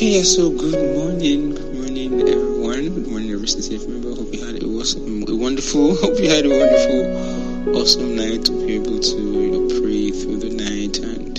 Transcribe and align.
Okay, 0.00 0.22
so 0.22 0.48
good 0.48 0.96
morning, 0.96 1.54
good 1.54 1.74
morning, 1.74 2.22
everyone. 2.22 2.88
Good 2.88 3.06
morning, 3.06 3.32
every 3.32 3.46
sincere 3.46 3.86
member. 3.86 4.14
Hope 4.14 4.32
you 4.32 4.42
had 4.42 4.62
a, 4.62 4.66
awesome, 4.66 5.28
a 5.28 5.36
wonderful, 5.36 5.94
hope 6.00 6.18
you 6.18 6.30
had 6.30 6.46
a 6.46 6.48
wonderful, 6.48 7.76
awesome 7.76 8.16
night. 8.16 8.48
Hope 8.48 8.66
you're 8.66 8.80
able 8.80 8.98
to, 8.98 9.20
you 9.20 9.50
know, 9.52 9.68
pray 9.82 10.10
through 10.10 10.38
the 10.38 10.56
night. 10.56 10.96
And 11.04 11.36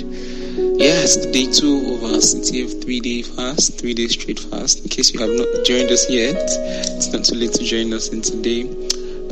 it's 0.79 1.25
day 1.33 1.51
two 1.51 1.95
of 1.95 2.03
our 2.03 2.21
CTF 2.21 2.83
three 2.83 2.99
day 2.99 3.23
fast, 3.23 3.79
three 3.79 3.95
day 3.95 4.05
straight 4.05 4.39
fast. 4.39 4.81
In 4.83 4.89
case 4.89 5.11
you 5.11 5.19
have 5.21 5.31
not 5.31 5.65
joined 5.65 5.89
us 5.89 6.07
yet, 6.07 6.37
it's 6.37 7.11
not 7.11 7.25
too 7.25 7.37
late 7.37 7.53
to 7.53 7.63
join 7.63 7.91
us 7.93 8.09
in 8.09 8.21
today. 8.21 8.69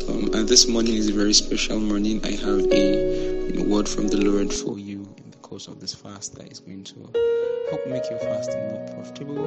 Um, 0.10 0.34
and 0.34 0.50
this 0.50 0.68
morning 0.68 0.96
is 0.96 1.08
a 1.10 1.14
very 1.14 1.34
special 1.36 1.80
morning. 1.80 2.20
I 2.26 2.32
have 2.32 2.66
a 2.74 3.46
you 3.46 3.54
know, 3.54 3.64
word 3.64 3.88
from 3.88 4.08
the 4.08 4.18
Lord 4.18 4.52
for 4.52 4.80
you 4.80 5.06
in 5.18 5.30
the 5.30 5.38
course 5.38 5.68
of 5.68 5.80
this 5.80 5.94
fast 5.94 6.34
that 6.40 6.52
is 6.52 6.62
going 6.62 6.84
to 6.86 7.39
help 7.70 7.86
make 7.88 8.10
your 8.10 8.20
fasting 8.20 8.68
more 8.70 8.86
profitable 8.96 9.46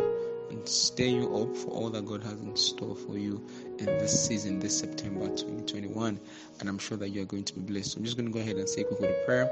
and 0.50 0.68
stir 0.68 1.04
you 1.04 1.36
up 1.36 1.56
for 1.56 1.70
all 1.70 1.90
that 1.90 2.04
God 2.06 2.22
has 2.22 2.40
in 2.40 2.56
store 2.56 2.94
for 2.96 3.18
you 3.18 3.44
in 3.88 3.98
this 3.98 4.26
season, 4.26 4.58
this 4.58 4.78
September 4.78 5.26
2021. 5.26 6.18
And 6.60 6.68
I'm 6.68 6.78
sure 6.78 6.96
that 6.98 7.10
you 7.10 7.22
are 7.22 7.26
going 7.26 7.44
to 7.44 7.54
be 7.54 7.60
blessed. 7.60 7.92
So 7.92 7.98
I'm 7.98 8.04
just 8.04 8.16
going 8.16 8.28
to 8.28 8.32
go 8.32 8.40
ahead 8.40 8.56
and 8.56 8.68
say 8.68 8.82
a 8.82 8.84
quick 8.84 9.00
word 9.00 9.10
of 9.10 9.26
prayer, 9.26 9.50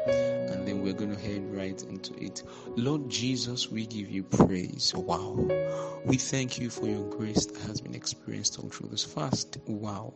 and 0.50 0.66
then 0.66 0.82
we're 0.82 0.92
going 0.92 1.14
to 1.14 1.20
head 1.20 1.42
right 1.54 1.82
into 1.84 2.14
it. 2.22 2.42
Lord 2.76 3.08
Jesus, 3.08 3.70
we 3.70 3.86
give 3.86 4.10
you 4.10 4.22
praise. 4.22 4.94
Wow. 4.94 5.48
We 6.04 6.16
thank 6.16 6.58
you 6.58 6.70
for 6.70 6.86
your 6.86 7.08
grace 7.10 7.46
that 7.46 7.60
has 7.62 7.80
been 7.80 7.94
experienced 7.94 8.58
all 8.58 8.68
through 8.68 8.88
this 8.90 9.04
fast. 9.04 9.58
Wow 9.66 10.14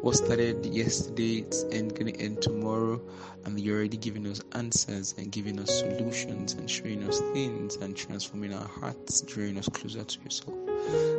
what 0.00 0.14
started 0.14 0.64
yesterday 0.64 1.38
it's 1.38 1.64
going 1.64 1.88
to 1.90 2.16
end 2.20 2.40
tomorrow 2.40 3.00
and 3.44 3.58
you're 3.58 3.78
already 3.78 3.96
giving 3.96 4.26
us 4.28 4.40
answers 4.52 5.12
and 5.18 5.32
giving 5.32 5.58
us 5.58 5.80
solutions 5.80 6.52
and 6.54 6.70
showing 6.70 7.02
us 7.08 7.20
things 7.32 7.74
and 7.76 7.96
transforming 7.96 8.54
our 8.54 8.68
hearts 8.68 9.20
drawing 9.22 9.58
us 9.58 9.68
closer 9.68 10.04
to 10.04 10.20
yourself 10.22 10.54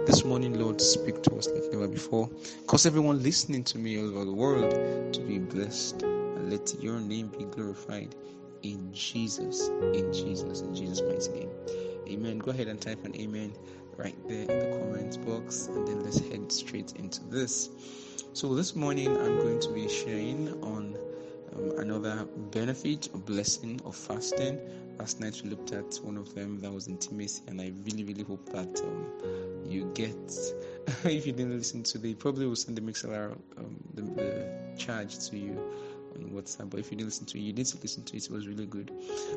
this 0.08 0.23
morning 0.23 0.58
lord 0.58 0.80
speak 0.80 1.22
to 1.22 1.36
us 1.36 1.50
like 1.50 1.64
never 1.73 1.90
before 1.90 2.29
cause 2.68 2.86
everyone 2.86 3.22
listening 3.24 3.64
to 3.64 3.78
me 3.78 4.00
all 4.00 4.10
over 4.10 4.26
the 4.26 4.34
world 4.34 4.72
to 5.14 5.22
be 5.22 5.40
blessed 5.40 6.04
and 6.04 6.52
let 6.52 6.74
your 6.82 7.00
name 7.00 7.28
be 7.28 7.46
glorified 7.46 8.16
in 8.64 8.94
jesus 8.94 9.70
in 9.94 10.12
jesus 10.14 10.62
in 10.62 10.76
jesus 10.76 11.02
mighty 11.02 11.40
name 11.40 11.52
amen 12.10 12.40
go 12.40 12.52
ahead 12.52 12.68
and 12.68 12.82
type 12.82 13.04
an 13.06 13.16
amen 13.16 13.54
right 13.98 14.16
there 14.28 14.42
in 14.42 14.60
the 14.60 14.78
comments 14.80 15.18
box 15.18 15.68
and 15.68 15.88
then 15.88 16.04
let's 16.04 16.20
head 16.20 16.52
straight 16.52 16.94
into 16.98 17.24
this 17.26 17.70
so, 18.34 18.54
this 18.54 18.76
morning 18.76 19.18
I'm 19.18 19.38
going 19.40 19.60
to 19.60 19.70
be 19.74 19.90
sharing 19.90 20.50
on 20.64 20.96
um, 21.56 21.72
another 21.80 22.26
benefit 22.52 23.10
or 23.14 23.20
blessing 23.20 23.82
of 23.86 23.96
fasting. 23.96 24.60
Last 25.00 25.20
night 25.20 25.42
we 25.44 25.50
looked 25.50 25.72
at 25.74 26.00
one 26.04 26.16
of 26.16 26.34
them 26.36 26.60
that 26.62 26.72
was 26.72 26.88
intimacy, 26.88 27.42
and 27.48 27.60
I 27.60 27.74
really, 27.84 28.04
really 28.04 28.24
hope 28.24 28.46
that 28.52 28.80
um, 28.82 29.08
you 29.66 29.92
get. 29.96 30.16
if 31.04 31.26
you 31.28 31.34
didn't 31.34 31.58
listen 31.58 31.84
to 31.84 31.98
the, 31.98 32.14
probably 32.16 32.48
will 32.48 32.56
send 32.56 32.78
the 32.78 32.82
Mixlr 32.82 33.32
um, 33.58 33.76
the, 33.94 34.02
the 34.02 34.76
charge 34.78 35.20
to 35.30 35.38
you 35.38 35.62
on 36.16 36.32
WhatsApp. 36.32 36.70
But 36.70 36.80
if 36.80 36.92
you 36.92 36.98
didn't 36.98 37.08
listen 37.08 37.26
to 37.28 37.38
it, 37.38 37.42
you 37.42 37.54
need 37.54 37.66
to 37.68 37.78
listen 37.82 38.04
to 38.04 38.18
it. 38.18 38.26
It 38.26 38.32
was 38.32 38.48
really 38.48 38.66
good. 38.66 38.92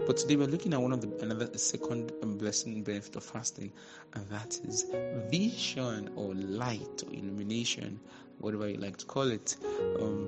But 0.07 0.17
today 0.17 0.37
we're 0.37 0.47
looking 0.47 0.73
at 0.73 0.81
one 0.81 0.93
of 0.93 1.01
the 1.01 1.25
another 1.25 1.57
second 1.59 2.13
blessing 2.39 2.83
benefit 2.83 3.17
of 3.17 3.25
fasting, 3.25 3.73
and 4.15 4.27
that 4.29 4.59
is 4.65 4.87
vision 5.31 6.11
or 6.17 6.35
light 6.35 7.03
or 7.07 7.13
illumination 7.13 8.01
whatever 8.39 8.69
you 8.69 8.77
like 8.77 8.97
to 8.99 9.07
call 9.07 9.31
it. 9.31 9.57
Um, 10.01 10.27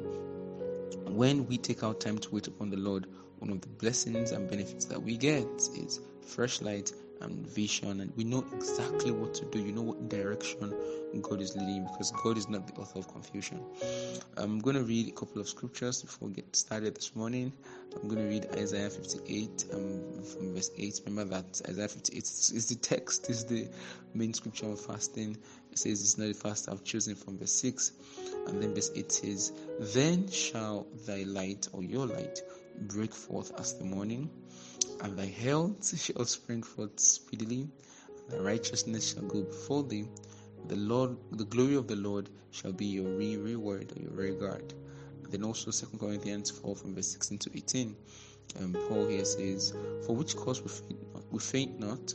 when 1.10 1.46
we 1.46 1.58
take 1.58 1.82
our 1.82 1.94
time 1.94 2.18
to 2.18 2.30
wait 2.30 2.46
upon 2.46 2.70
the 2.70 2.76
Lord, 2.76 3.06
one 3.38 3.50
of 3.50 3.60
the 3.60 3.68
blessings 3.68 4.32
and 4.32 4.48
benefits 4.48 4.84
that 4.86 5.02
we 5.02 5.16
get 5.16 5.46
is 5.76 6.00
fresh 6.20 6.62
light 6.62 6.92
and 7.20 7.46
vision, 7.46 8.00
and 8.00 8.12
we 8.16 8.24
know 8.24 8.44
exactly 8.54 9.10
what 9.10 9.34
to 9.34 9.44
do. 9.46 9.58
You 9.60 9.72
know 9.72 9.82
what 9.82 10.08
direction 10.08 10.74
God 11.22 11.40
is 11.40 11.56
leading 11.56 11.84
because 11.84 12.10
God 12.10 12.36
is 12.36 12.48
not 12.48 12.66
the 12.66 12.80
author 12.80 12.98
of 12.98 13.08
confusion. 13.08 13.60
I'm 14.36 14.58
going 14.58 14.76
to 14.76 14.82
read 14.82 15.08
a 15.08 15.12
couple 15.12 15.40
of 15.40 15.48
scriptures 15.48 16.02
before 16.02 16.28
we 16.28 16.34
get 16.34 16.54
started 16.56 16.94
this 16.96 17.14
morning. 17.14 17.52
I'm 17.94 18.08
going 18.08 18.22
to 18.22 18.28
read 18.28 18.46
Isaiah 18.56 18.90
58 18.90 19.66
um, 19.72 20.22
from 20.22 20.54
verse 20.54 20.70
8. 20.76 21.00
Remember 21.06 21.40
that 21.40 21.62
Isaiah 21.68 21.88
58 21.88 22.16
is 22.18 22.66
the 22.68 22.74
text, 22.76 23.30
is 23.30 23.44
the 23.44 23.68
main 24.14 24.34
scripture 24.34 24.66
of 24.66 24.80
fasting. 24.80 25.36
It 25.70 25.78
says 25.78 26.00
it's 26.00 26.18
not 26.18 26.28
a 26.28 26.34
fast 26.34 26.68
I've 26.68 26.84
chosen 26.84 27.14
from 27.14 27.38
verse 27.38 27.52
6. 27.52 27.92
And 28.48 28.62
then 28.62 28.74
verse 28.74 28.90
8 28.94 29.12
says, 29.12 29.52
Then 29.80 30.28
shall 30.28 30.86
thy 31.06 31.22
light 31.22 31.68
or 31.72 31.82
your 31.82 32.06
light 32.06 32.40
break 32.80 33.14
forth 33.14 33.52
as 33.58 33.74
the 33.74 33.84
morning, 33.84 34.30
and 35.04 35.18
thy 35.18 35.26
health 35.26 35.98
shall 36.00 36.24
spring 36.24 36.62
forth 36.62 36.98
speedily, 36.98 37.68
and 38.08 38.30
thy 38.30 38.38
righteousness 38.38 39.12
shall 39.12 39.22
go 39.24 39.42
before 39.42 39.82
thee. 39.82 40.08
The 40.68 40.76
Lord, 40.76 41.18
the 41.30 41.44
glory 41.44 41.74
of 41.74 41.86
the 41.86 41.96
Lord 41.96 42.30
shall 42.52 42.72
be 42.72 42.86
your 42.86 43.10
re- 43.10 43.36
reward 43.36 43.92
or 43.94 44.02
your 44.02 44.12
regard. 44.12 44.72
And 45.22 45.30
then 45.30 45.44
also 45.44 45.70
2 45.70 45.98
Corinthians 45.98 46.50
4 46.50 46.74
from 46.74 46.94
verse 46.94 47.08
16 47.08 47.38
to 47.38 47.50
18. 47.54 47.96
Um, 48.60 48.76
Paul 48.88 49.06
here 49.06 49.26
says, 49.26 49.74
For 50.06 50.16
which 50.16 50.36
cause 50.36 50.62
we 50.62 50.68
faint, 50.68 51.14
not, 51.14 51.22
we 51.30 51.38
faint 51.38 51.78
not, 51.78 52.14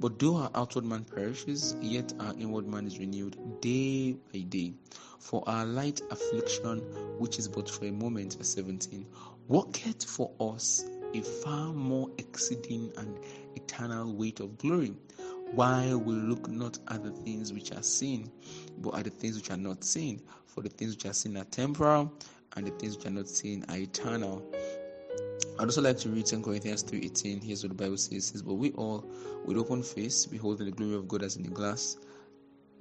but 0.00 0.18
though 0.18 0.34
our 0.34 0.50
outward 0.56 0.84
man 0.84 1.04
perishes, 1.04 1.76
yet 1.80 2.12
our 2.18 2.34
inward 2.34 2.66
man 2.66 2.88
is 2.88 2.98
renewed 2.98 3.36
day 3.60 4.16
by 4.32 4.40
day. 4.40 4.74
For 5.20 5.44
our 5.48 5.64
light 5.64 6.00
affliction, 6.10 6.80
which 7.18 7.38
is 7.38 7.46
but 7.46 7.70
for 7.70 7.84
a 7.84 7.92
moment, 7.92 8.34
verse 8.34 8.48
17, 8.48 9.06
worketh 9.46 10.04
for 10.04 10.32
us 10.40 10.84
a 11.14 11.22
far 11.22 11.72
more 11.72 12.10
exceeding 12.18 12.92
and 12.96 13.18
eternal 13.54 14.12
weight 14.12 14.40
of 14.40 14.58
glory, 14.58 14.94
while 15.52 15.98
we 15.98 16.14
look 16.14 16.48
not 16.48 16.78
at 16.88 17.02
the 17.04 17.10
things 17.10 17.52
which 17.52 17.72
are 17.72 17.82
seen, 17.82 18.30
but 18.78 18.96
at 18.96 19.04
the 19.04 19.10
things 19.10 19.36
which 19.36 19.50
are 19.50 19.56
not 19.56 19.84
seen. 19.84 20.20
For 20.46 20.62
the 20.62 20.68
things 20.68 20.96
which 20.96 21.06
are 21.06 21.12
seen 21.12 21.36
are 21.36 21.44
temporal, 21.44 22.12
and 22.56 22.66
the 22.66 22.72
things 22.72 22.96
which 22.96 23.06
are 23.06 23.10
not 23.10 23.28
seen 23.28 23.64
are 23.68 23.76
eternal. 23.76 24.42
I'd 25.58 25.64
also 25.64 25.82
like 25.82 25.98
to 25.98 26.08
read 26.08 26.26
2 26.26 26.42
Corinthians 26.42 26.82
3.18. 26.82 27.42
Here's 27.42 27.62
what 27.62 27.76
the 27.76 27.84
Bible 27.84 27.96
says. 27.96 28.26
says, 28.26 28.42
But 28.42 28.54
we 28.54 28.72
all, 28.72 29.04
with 29.44 29.56
open 29.56 29.82
face, 29.82 30.26
beholding 30.26 30.66
the 30.66 30.72
glory 30.72 30.96
of 30.96 31.06
God 31.06 31.22
as 31.22 31.36
in 31.36 31.46
a 31.46 31.48
glass, 31.48 31.96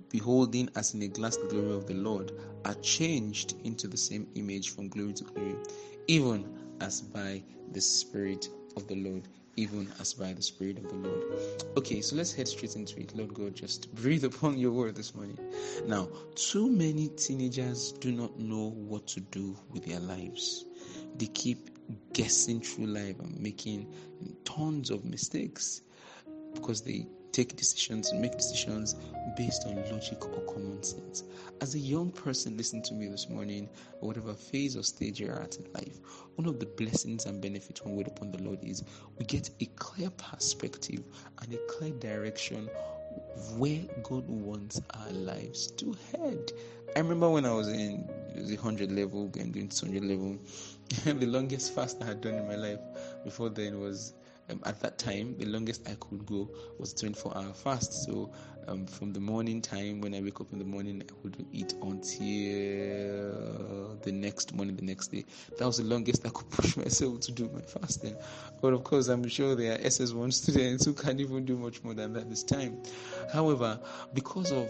beholding 0.09 0.69
as 0.75 0.93
in 0.95 1.03
a 1.03 1.07
glass 1.07 1.38
the 1.38 1.47
glory 1.47 1.73
of 1.73 1.85
the 1.85 1.93
Lord, 1.93 2.31
are 2.66 2.73
changed 2.75 3.55
into 3.63 3.88
the 3.88 3.97
same 3.97 4.27
image 4.35 4.72
from 4.72 4.88
glory 4.88 5.13
to 5.13 5.23
glory, 5.23 5.55
even 6.07 6.62
as 6.83 7.01
by 7.01 7.41
the 7.71 7.81
Spirit 7.81 8.49
of 8.75 8.88
the 8.88 8.95
Lord. 8.95 9.27
Even 9.55 9.88
as 9.99 10.13
by 10.13 10.33
the 10.33 10.41
Spirit 10.41 10.79
of 10.79 10.89
the 10.89 10.95
Lord. 10.95 11.23
Okay, 11.77 12.01
so 12.01 12.16
let's 12.16 12.33
head 12.33 12.47
straight 12.47 12.75
into 12.75 12.99
it. 12.99 13.16
Lord 13.16 13.33
God, 13.35 13.55
just 13.55 13.94
breathe 13.94 14.23
upon 14.23 14.57
your 14.57 14.71
word 14.71 14.95
this 14.95 15.13
morning. 15.13 15.38
Now, 15.85 16.09
too 16.35 16.69
many 16.72 17.09
teenagers 17.09 17.91
do 17.91 18.11
not 18.11 18.39
know 18.39 18.72
what 18.72 19.05
to 19.07 19.19
do 19.19 19.55
with 19.72 19.85
their 19.85 19.99
lives. 19.99 20.66
They 21.17 21.27
keep 21.27 21.69
guessing 22.13 22.61
through 22.61 22.88
life 22.88 23.19
and 23.19 23.39
making 23.39 23.93
tons 24.43 24.89
of 24.89 25.05
mistakes 25.05 25.81
because 26.55 26.81
they 26.81 27.05
take 27.33 27.55
decisions 27.55 28.11
and 28.11 28.21
make 28.21 28.38
decisions 28.38 28.95
based 29.35 29.66
on 29.66 29.75
logic 29.91 30.23
or 30.23 30.41
common 30.53 30.81
sense. 30.83 31.23
As 31.61 31.73
a 31.73 31.79
young 31.79 32.11
person 32.11 32.55
listening 32.55 32.83
to 32.83 32.94
me 32.94 33.07
this 33.07 33.27
morning, 33.27 33.67
or 33.99 34.07
whatever 34.07 34.33
phase 34.33 34.77
or 34.77 34.83
stage 34.83 35.19
you're 35.19 35.41
at 35.41 35.57
in 35.57 35.66
life, 35.73 35.99
one 36.35 36.47
of 36.47 36.59
the 36.59 36.67
blessings 36.67 37.25
and 37.25 37.41
benefits 37.41 37.83
when 37.83 37.95
we 37.95 38.03
wait 38.03 38.07
upon 38.07 38.31
the 38.31 38.41
Lord 38.43 38.59
is 38.63 38.83
we 39.17 39.25
get 39.25 39.49
a 39.59 39.66
clear 39.75 40.11
perspective 40.11 41.03
and 41.41 41.53
a 41.53 41.57
clear 41.67 41.91
direction 41.91 42.69
where 43.57 43.81
God 44.03 44.27
wants 44.27 44.79
our 44.93 45.11
lives 45.11 45.72
to 45.72 45.95
head. 46.11 46.51
I 46.95 46.99
remember 46.99 47.29
when 47.29 47.45
I 47.45 47.51
was 47.51 47.67
in 47.67 48.07
the 48.35 48.55
100 48.55 48.91
level, 48.91 49.27
going 49.29 49.51
doing 49.51 49.69
200 49.69 50.03
level, 50.03 50.38
the 51.19 51.25
longest 51.25 51.73
fast 51.73 52.01
I 52.03 52.05
had 52.05 52.22
done 52.22 52.35
in 52.35 52.47
my 52.47 52.55
life 52.55 52.79
before 53.23 53.49
then 53.49 53.79
was 53.79 54.13
um, 54.49 54.61
at 54.65 54.79
that 54.81 54.97
time 54.97 55.35
the 55.37 55.45
longest 55.45 55.87
I 55.87 55.95
could 55.99 56.25
go 56.25 56.49
was 56.78 56.93
24 56.93 57.37
hour 57.37 57.53
fast. 57.53 58.05
So 58.05 58.31
um, 58.67 58.85
from 58.85 59.13
the 59.13 59.19
morning 59.19 59.61
time 59.61 60.01
when 60.01 60.13
I 60.13 60.22
wake 60.22 60.40
up 60.40 60.51
in 60.53 60.59
the 60.59 60.66
morning, 60.66 61.01
I 61.07 61.13
would 61.23 61.45
eat 61.51 61.73
until 61.81 63.97
the 64.03 64.11
next 64.11 64.53
morning, 64.53 64.75
the 64.75 64.85
next 64.85 65.07
day. 65.07 65.25
That 65.57 65.66
was 65.66 65.78
the 65.78 65.84
longest 65.84 66.25
I 66.25 66.29
could 66.29 66.49
push 66.49 66.78
myself 66.78 67.22
to 67.22 67.31
do 67.31 67.49
my 67.53 67.61
fasting. 67.61 68.16
But 68.61 68.73
of 68.73 68.84
course, 68.84 69.07
I'm 69.07 69.28
sure 69.28 69.55
there 69.55 69.73
are 69.73 69.78
SS1 69.79 70.34
students 70.34 70.85
who 70.85 70.93
can't 70.93 71.19
even 71.19 71.46
do 71.46 71.57
much 71.57 71.84
more 71.84 71.93
than 71.93 72.13
that 72.13 72.29
this 72.29 72.43
time. 72.43 72.78
However, 73.31 73.79
because 74.13 74.51
of 74.51 74.69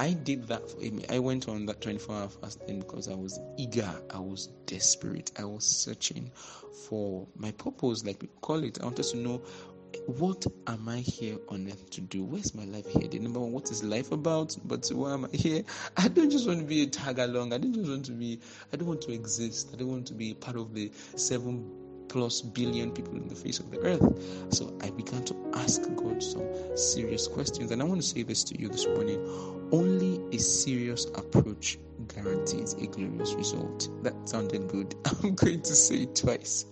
I 0.00 0.14
did 0.14 0.48
that 0.48 0.68
for 0.70 0.78
me. 0.78 1.04
I 1.10 1.18
went 1.18 1.48
on 1.48 1.66
that 1.66 1.80
24 1.80 2.14
hour 2.14 2.28
fasting 2.28 2.80
because 2.80 3.08
I 3.08 3.14
was 3.14 3.38
eager, 3.56 3.88
I 4.10 4.18
was 4.18 4.48
desperate, 4.66 5.30
I 5.38 5.44
was 5.44 5.64
searching 5.64 6.30
for 6.88 7.26
my 7.36 7.52
purpose, 7.52 8.04
like 8.04 8.20
we 8.20 8.28
call 8.40 8.64
it. 8.64 8.80
I 8.80 8.84
wanted 8.84 9.04
to 9.04 9.16
know 9.16 9.42
what 10.06 10.46
am 10.66 10.88
I 10.88 10.98
here 10.98 11.36
on 11.48 11.68
earth 11.68 11.90
to 11.90 12.00
do? 12.00 12.24
Where's 12.24 12.54
my 12.54 12.64
life 12.64 12.86
here? 12.86 13.08
Number 13.20 13.40
one, 13.40 13.52
what 13.52 13.70
is 13.70 13.84
life 13.84 14.10
about? 14.10 14.56
But 14.64 14.88
why 14.88 15.12
am 15.12 15.26
I 15.26 15.36
here? 15.36 15.62
I 15.96 16.08
don't 16.08 16.30
just 16.30 16.46
want 16.46 16.60
to 16.60 16.64
be 16.64 16.82
a 16.82 16.86
tag 16.86 17.18
along. 17.18 17.52
I 17.52 17.58
don't 17.58 17.74
just 17.74 17.88
want 17.88 18.06
to 18.06 18.12
be, 18.12 18.40
I 18.72 18.76
don't 18.76 18.88
want 18.88 19.02
to 19.02 19.12
exist. 19.12 19.70
I 19.72 19.76
don't 19.76 19.88
want 19.88 20.06
to 20.06 20.14
be 20.14 20.34
part 20.34 20.56
of 20.56 20.74
the 20.74 20.90
seven 21.16 21.70
plus 22.12 22.42
billion 22.42 22.92
people 22.92 23.16
in 23.16 23.26
the 23.26 23.34
face 23.34 23.58
of 23.58 23.70
the 23.70 23.78
earth. 23.78 24.52
So 24.52 24.76
I 24.82 24.90
began 24.90 25.24
to 25.24 25.34
ask 25.54 25.80
God 25.96 26.22
some 26.22 26.46
serious 26.76 27.26
questions. 27.26 27.70
And 27.70 27.80
I 27.80 27.86
want 27.86 28.02
to 28.02 28.06
say 28.06 28.22
this 28.22 28.44
to 28.44 28.60
you 28.60 28.68
this 28.68 28.86
morning 28.86 29.18
only 29.72 30.20
a 30.36 30.38
serious 30.38 31.06
approach 31.14 31.78
guarantees 32.14 32.74
a 32.74 32.86
glorious 32.86 33.32
result. 33.32 33.88
That 34.02 34.28
sounded 34.28 34.68
good. 34.68 34.94
I'm 35.22 35.34
going 35.34 35.62
to 35.62 35.74
say 35.74 36.02
it 36.02 36.14
twice. 36.14 36.66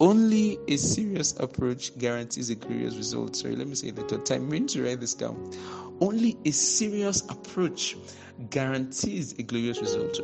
Only 0.00 0.58
a 0.68 0.76
serious 0.76 1.38
approach 1.40 1.96
guarantees 1.96 2.50
a 2.50 2.56
glorious 2.56 2.96
result. 2.96 3.36
Sorry, 3.36 3.56
let 3.56 3.68
me 3.68 3.74
say 3.74 3.92
that. 3.92 4.26
Time 4.26 4.50
mean 4.50 4.66
to 4.68 4.84
write 4.84 5.00
this 5.00 5.14
down. 5.14 5.50
Only 6.00 6.36
a 6.44 6.50
serious 6.50 7.22
approach 7.30 7.96
guarantees 8.50 9.32
a 9.38 9.42
glorious 9.42 9.80
result. 9.80 10.20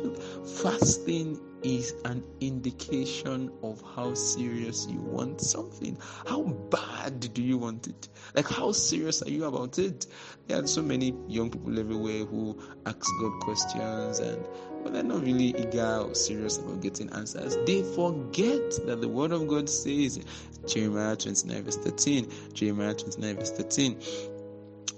Fasting 0.61 1.39
is 1.63 1.93
an 2.05 2.23
indication 2.39 3.51
of 3.63 3.81
how 3.95 4.13
serious 4.13 4.87
you 4.89 4.99
want 4.99 5.41
something. 5.41 5.97
How 6.25 6.43
bad 6.43 7.33
do 7.33 7.41
you 7.41 7.57
want 7.57 7.87
it? 7.87 8.09
Like, 8.33 8.47
how 8.47 8.71
serious 8.71 9.21
are 9.21 9.29
you 9.29 9.45
about 9.45 9.79
it? 9.79 10.07
There 10.47 10.61
are 10.61 10.67
so 10.67 10.81
many 10.81 11.13
young 11.27 11.49
people 11.49 11.77
everywhere 11.79 12.25
who 12.25 12.59
ask 12.85 13.05
God 13.19 13.39
questions 13.41 14.19
and 14.19 14.45
but 14.83 14.93
they're 14.93 15.03
not 15.03 15.21
really 15.21 15.55
eager 15.57 15.97
or 15.97 16.15
serious 16.15 16.57
about 16.57 16.81
getting 16.81 17.09
answers. 17.11 17.55
They 17.65 17.83
forget 17.83 18.85
that 18.87 18.99
the 18.99 19.07
word 19.07 19.31
of 19.31 19.47
God 19.47 19.69
says, 19.69 20.19
Jeremiah 20.67 21.15
29, 21.15 21.63
verse 21.63 21.77
13, 21.77 22.31
Jeremiah 22.53 22.93
29, 22.93 23.35
verse 23.35 23.51
13 23.51 24.01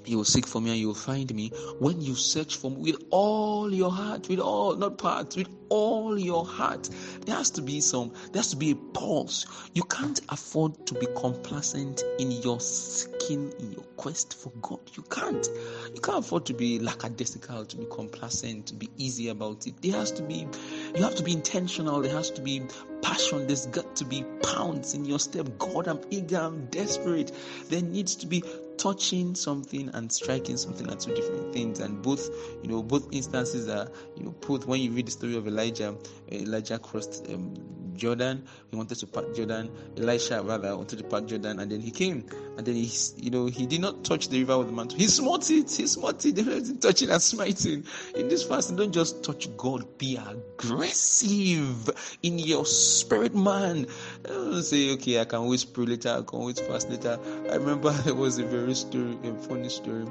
you 0.05 0.17
will 0.17 0.25
seek 0.25 0.45
for 0.45 0.61
me 0.61 0.71
and 0.71 0.79
you 0.79 0.87
will 0.87 0.95
find 0.95 1.33
me 1.33 1.49
when 1.79 2.01
you 2.01 2.15
search 2.15 2.57
for 2.57 2.71
me 2.71 2.91
with 2.91 3.03
all 3.09 3.73
your 3.73 3.91
heart, 3.91 4.27
with 4.27 4.39
all, 4.39 4.75
not 4.75 4.97
parts, 4.97 5.35
with 5.35 5.47
all 5.69 6.17
your 6.17 6.45
heart. 6.45 6.89
There 7.25 7.35
has 7.35 7.51
to 7.51 7.61
be 7.61 7.81
some, 7.81 8.13
there 8.31 8.41
has 8.41 8.49
to 8.49 8.57
be 8.57 8.71
a 8.71 8.75
pulse. 8.75 9.45
You 9.73 9.83
can't 9.83 10.19
afford 10.29 10.85
to 10.87 10.95
be 10.95 11.07
complacent 11.15 12.03
in 12.19 12.31
your 12.31 12.59
seeking, 12.59 13.53
in 13.59 13.71
your 13.71 13.83
quest 13.97 14.33
for 14.35 14.51
God. 14.61 14.81
You 14.95 15.03
can't. 15.03 15.47
You 15.93 16.01
can't 16.01 16.19
afford 16.19 16.45
to 16.47 16.53
be 16.53 16.79
lackadaisical, 16.79 17.65
to 17.65 17.77
be 17.77 17.85
complacent, 17.89 18.67
to 18.67 18.75
be 18.75 18.89
easy 18.97 19.29
about 19.29 19.65
it. 19.67 19.81
There 19.81 19.93
has 19.93 20.11
to 20.13 20.23
be, 20.23 20.47
you 20.95 21.03
have 21.03 21.15
to 21.15 21.23
be 21.23 21.31
intentional. 21.31 22.01
There 22.01 22.15
has 22.15 22.29
to 22.31 22.41
be 22.41 22.61
passion. 23.01 23.47
There's 23.47 23.67
got 23.67 23.95
to 23.97 24.05
be 24.05 24.23
pounds 24.43 24.93
in 24.93 25.05
your 25.05 25.19
step. 25.19 25.47
God, 25.57 25.87
I'm 25.87 26.01
eager, 26.09 26.39
I'm 26.39 26.65
desperate. 26.67 27.31
There 27.69 27.81
needs 27.81 28.15
to 28.17 28.27
be 28.27 28.43
touching 28.77 29.35
something 29.35 29.89
and 29.93 30.11
striking 30.11 30.57
something 30.57 30.89
are 30.89 30.95
two 30.95 31.13
different 31.13 31.51
things. 31.53 31.79
And 31.79 32.01
both 32.01 32.29
you 32.61 32.69
know 32.69 32.83
both 32.83 33.07
instances 33.11 33.67
are 33.69 33.89
you 34.15 34.23
know 34.23 34.31
put 34.41 34.65
when 34.65 34.81
you 34.81 34.91
read 34.91 35.07
the 35.07 35.11
story 35.11 35.35
of 35.35 35.47
elijah 35.47 35.95
elijah 36.31 36.79
crossed 36.79 37.25
um, 37.29 37.53
jordan. 37.95 38.43
He 38.71 38.75
wanted 38.75 38.97
to 38.99 39.07
part 39.07 39.35
jordan. 39.35 39.69
Elisha 39.97 40.41
rather 40.41 40.75
wanted 40.75 40.97
to 40.97 41.03
part 41.03 41.27
jordan 41.27 41.59
and 41.59 41.71
then 41.71 41.79
he 41.79 41.91
came. 41.91 42.25
And 42.57 42.65
then 42.65 42.75
he 42.75 42.91
you 43.17 43.29
know 43.29 43.45
he 43.45 43.65
did 43.65 43.81
not 43.81 44.03
touch 44.03 44.29
the 44.29 44.39
river 44.39 44.57
with 44.57 44.67
the 44.67 44.73
mantle. 44.73 44.97
He 44.97 45.07
smote 45.07 45.49
it. 45.51 45.71
He 45.71 45.87
smote 45.87 46.25
it. 46.25 46.35
Touch 46.43 46.79
touching 46.81 47.09
and 47.09 47.21
smiting. 47.21 47.85
In 48.15 48.27
this 48.27 48.43
fast 48.43 48.75
don't 48.75 48.91
just 48.91 49.23
touch 49.23 49.47
god. 49.55 49.97
Be 49.97 50.17
aggressive 50.17 51.89
in 52.21 52.39
your 52.39 52.65
spirit 52.65 53.35
man. 53.35 53.87
Don't 54.23 54.63
say 54.63 54.91
okay 54.93 55.19
i 55.19 55.25
can 55.25 55.39
always 55.39 55.63
pray 55.63 55.85
later. 55.85 56.09
I 56.09 56.21
can 56.21 56.39
always 56.39 56.59
fast 56.59 56.89
later. 56.89 57.19
I 57.51 57.55
remember 57.55 57.91
there 58.05 58.15
was 58.15 58.39
a 58.39 58.45
very 58.45 58.63
very 58.63 58.75
story, 58.75 59.17
a 59.23 59.33
funny 59.35 59.69
story, 59.69 60.05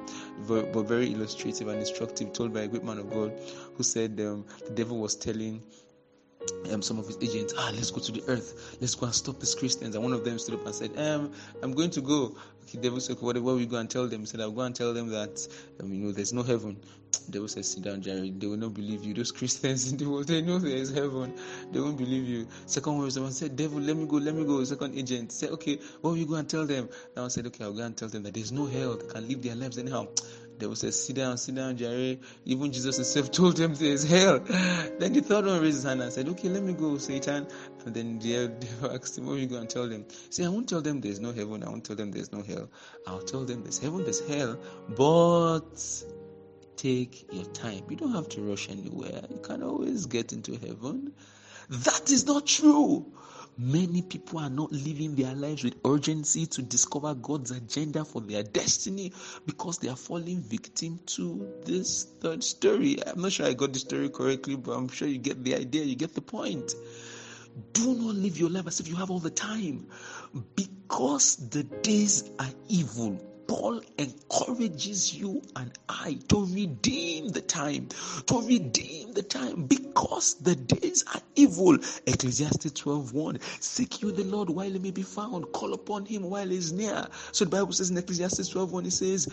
but 0.46 0.72
very 0.82 1.12
illustrative 1.12 1.68
and 1.68 1.78
instructive, 1.78 2.32
told 2.32 2.52
by 2.52 2.60
a 2.60 2.68
great 2.68 2.84
man 2.84 2.98
of 2.98 3.10
God 3.10 3.32
who 3.74 3.82
said 3.82 4.20
um, 4.20 4.44
the 4.64 4.70
devil 4.70 4.98
was 4.98 5.16
telling 5.16 5.62
um, 6.70 6.82
some 6.82 6.98
of 6.98 7.06
his 7.06 7.16
agents, 7.18 7.54
ah, 7.58 7.70
let's 7.74 7.90
go 7.90 8.00
to 8.00 8.12
the 8.12 8.22
earth, 8.28 8.76
let's 8.80 8.94
go 8.94 9.06
and 9.06 9.14
stop 9.14 9.38
these 9.40 9.54
Christians. 9.54 9.94
And 9.94 10.02
one 10.02 10.12
of 10.12 10.24
them 10.24 10.38
stood 10.38 10.54
up 10.54 10.66
and 10.66 10.74
said, 10.74 10.96
um, 10.96 11.32
I'm 11.62 11.72
going 11.72 11.90
to 11.90 12.00
go. 12.00 12.36
Okay, 12.64 12.78
devil 12.78 13.00
said, 13.00 13.16
what, 13.20 13.36
what 13.38 13.54
you 13.54 13.66
go 13.66 13.76
and 13.76 13.90
tell 13.90 14.06
them? 14.06 14.20
He 14.20 14.26
said, 14.26 14.40
I'll 14.40 14.50
go 14.50 14.62
and 14.62 14.74
tell 14.74 14.94
them 14.94 15.08
that, 15.08 15.46
um, 15.80 15.92
you 15.92 16.06
know, 16.06 16.12
there's 16.12 16.32
no 16.32 16.42
heaven. 16.42 16.76
Devil 17.30 17.48
said, 17.48 17.64
sit 17.64 17.82
down, 17.82 18.00
Jerry. 18.00 18.30
They 18.30 18.46
will 18.46 18.56
not 18.56 18.74
believe 18.74 19.04
you. 19.04 19.14
Those 19.14 19.30
Christians 19.38 19.90
in 19.90 19.98
the 19.98 20.06
world, 20.08 20.28
they 20.28 20.40
know 20.40 20.58
there 20.58 20.76
is 20.76 20.90
heaven. 20.90 21.34
They 21.70 21.80
won't 21.80 21.98
believe 21.98 22.26
you. 22.26 22.46
Second 22.66 22.94
one 22.94 23.04
was 23.04 23.14
the 23.16 23.22
one 23.22 23.32
said, 23.32 23.56
devil, 23.56 23.80
let 23.80 23.96
me 23.96 24.06
go, 24.06 24.16
let 24.16 24.34
me 24.34 24.44
go. 24.44 24.62
Second 24.64 24.96
agent 24.96 25.32
said, 25.32 25.50
okay, 25.50 25.78
what 26.00 26.10
will 26.10 26.16
you 26.16 26.26
go 26.26 26.36
and 26.36 26.48
tell 26.48 26.66
them? 26.66 26.88
Now 27.16 27.26
I 27.26 27.28
said, 27.28 27.46
okay, 27.48 27.64
I'll 27.64 27.72
go 27.72 27.82
and 27.82 27.96
tell 27.96 28.08
them 28.08 28.22
that 28.22 28.34
there's 28.34 28.52
no 28.52 28.66
hell. 28.66 28.96
They 28.96 29.06
can 29.06 29.28
live 29.28 29.42
their 29.42 29.54
lives 29.54 29.78
anyhow. 29.78 30.08
They 30.62 30.68
will 30.68 30.76
say, 30.76 30.92
Sit 30.92 31.16
down, 31.16 31.38
sit 31.38 31.56
down, 31.56 31.76
Jerry. 31.76 32.20
Even 32.44 32.70
Jesus 32.70 32.94
himself 32.94 33.30
told 33.38 33.56
them 33.56 33.74
there's 33.74 34.04
hell. 34.04 34.38
Then 34.38 35.12
the 35.12 35.20
third 35.20 35.44
one 35.44 35.60
raised 35.60 35.78
his 35.78 35.82
hand 35.82 36.00
and 36.00 36.12
said, 36.12 36.28
Okay, 36.28 36.48
let 36.48 36.62
me 36.62 36.72
go, 36.72 36.98
Satan. 36.98 37.48
And 37.84 37.92
then 37.92 38.20
the 38.20 38.46
devil 38.46 38.92
asked 38.94 39.18
him, 39.18 39.26
What 39.26 39.38
you 39.38 39.48
going 39.48 39.66
to 39.66 39.74
tell 39.74 39.88
them? 39.88 40.04
Say, 40.30 40.44
I 40.44 40.48
won't 40.48 40.68
tell 40.68 40.80
them 40.80 41.00
there's 41.00 41.18
no 41.18 41.32
heaven. 41.32 41.64
I 41.64 41.68
won't 41.68 41.84
tell 41.84 41.96
them 41.96 42.12
there's 42.12 42.30
no 42.30 42.42
hell. 42.42 42.70
I'll 43.08 43.22
tell 43.22 43.44
them 43.44 43.64
there's 43.64 43.80
heaven, 43.80 44.04
there's 44.04 44.24
hell. 44.28 44.56
But 44.88 46.04
take 46.76 47.26
your 47.32 47.46
time. 47.46 47.82
You 47.90 47.96
don't 47.96 48.12
have 48.12 48.28
to 48.28 48.42
rush 48.42 48.70
anywhere. 48.70 49.22
You 49.30 49.40
can 49.42 49.64
always 49.64 50.06
get 50.06 50.32
into 50.32 50.52
heaven. 50.52 51.12
That 51.70 52.08
is 52.08 52.24
not 52.24 52.46
true. 52.46 53.12
Many 53.58 54.00
people 54.02 54.38
are 54.38 54.48
not 54.50 54.72
living 54.72 55.14
their 55.14 55.34
lives 55.34 55.62
with 55.62 55.74
urgency 55.84 56.46
to 56.46 56.62
discover 56.62 57.14
God's 57.14 57.50
agenda 57.50 58.04
for 58.04 58.22
their 58.22 58.42
destiny 58.42 59.12
because 59.46 59.78
they 59.78 59.88
are 59.88 59.96
falling 59.96 60.40
victim 60.40 60.98
to 61.06 61.52
this 61.64 62.04
third 62.20 62.42
story. 62.42 62.96
I'm 63.06 63.20
not 63.20 63.32
sure 63.32 63.46
I 63.46 63.52
got 63.52 63.74
the 63.74 63.78
story 63.78 64.08
correctly, 64.08 64.56
but 64.56 64.72
I'm 64.72 64.88
sure 64.88 65.06
you 65.06 65.18
get 65.18 65.44
the 65.44 65.54
idea, 65.54 65.84
you 65.84 65.96
get 65.96 66.14
the 66.14 66.22
point. 66.22 66.74
Do 67.74 67.94
not 67.94 68.14
live 68.14 68.38
your 68.38 68.48
life 68.48 68.66
as 68.66 68.80
if 68.80 68.88
you 68.88 68.96
have 68.96 69.10
all 69.10 69.18
the 69.18 69.30
time 69.30 69.86
because 70.56 71.36
the 71.50 71.64
days 71.64 72.30
are 72.38 72.50
evil. 72.68 73.20
Paul 73.52 73.82
encourages 73.98 75.12
you 75.14 75.42
and 75.56 75.70
I 75.86 76.18
to 76.28 76.46
redeem 76.46 77.28
the 77.28 77.42
time, 77.42 77.90
to 78.26 78.40
redeem 78.40 79.12
the 79.12 79.22
time 79.22 79.66
because 79.66 80.36
the 80.36 80.56
days 80.56 81.04
are 81.14 81.20
evil. 81.34 81.76
Ecclesiastes 82.06 82.72
12 82.72 83.12
Seek 83.60 84.00
you 84.00 84.10
the 84.10 84.24
Lord 84.24 84.48
while 84.48 84.70
he 84.70 84.78
may 84.78 84.90
be 84.90 85.02
found, 85.02 85.52
call 85.52 85.74
upon 85.74 86.06
him 86.06 86.22
while 86.30 86.48
he 86.48 86.56
is 86.56 86.72
near. 86.72 87.06
So 87.32 87.44
the 87.44 87.50
Bible 87.50 87.74
says 87.74 87.90
in 87.90 87.98
Ecclesiastes 87.98 88.48
12 88.48 88.86
it 88.86 88.90
says, 88.90 89.28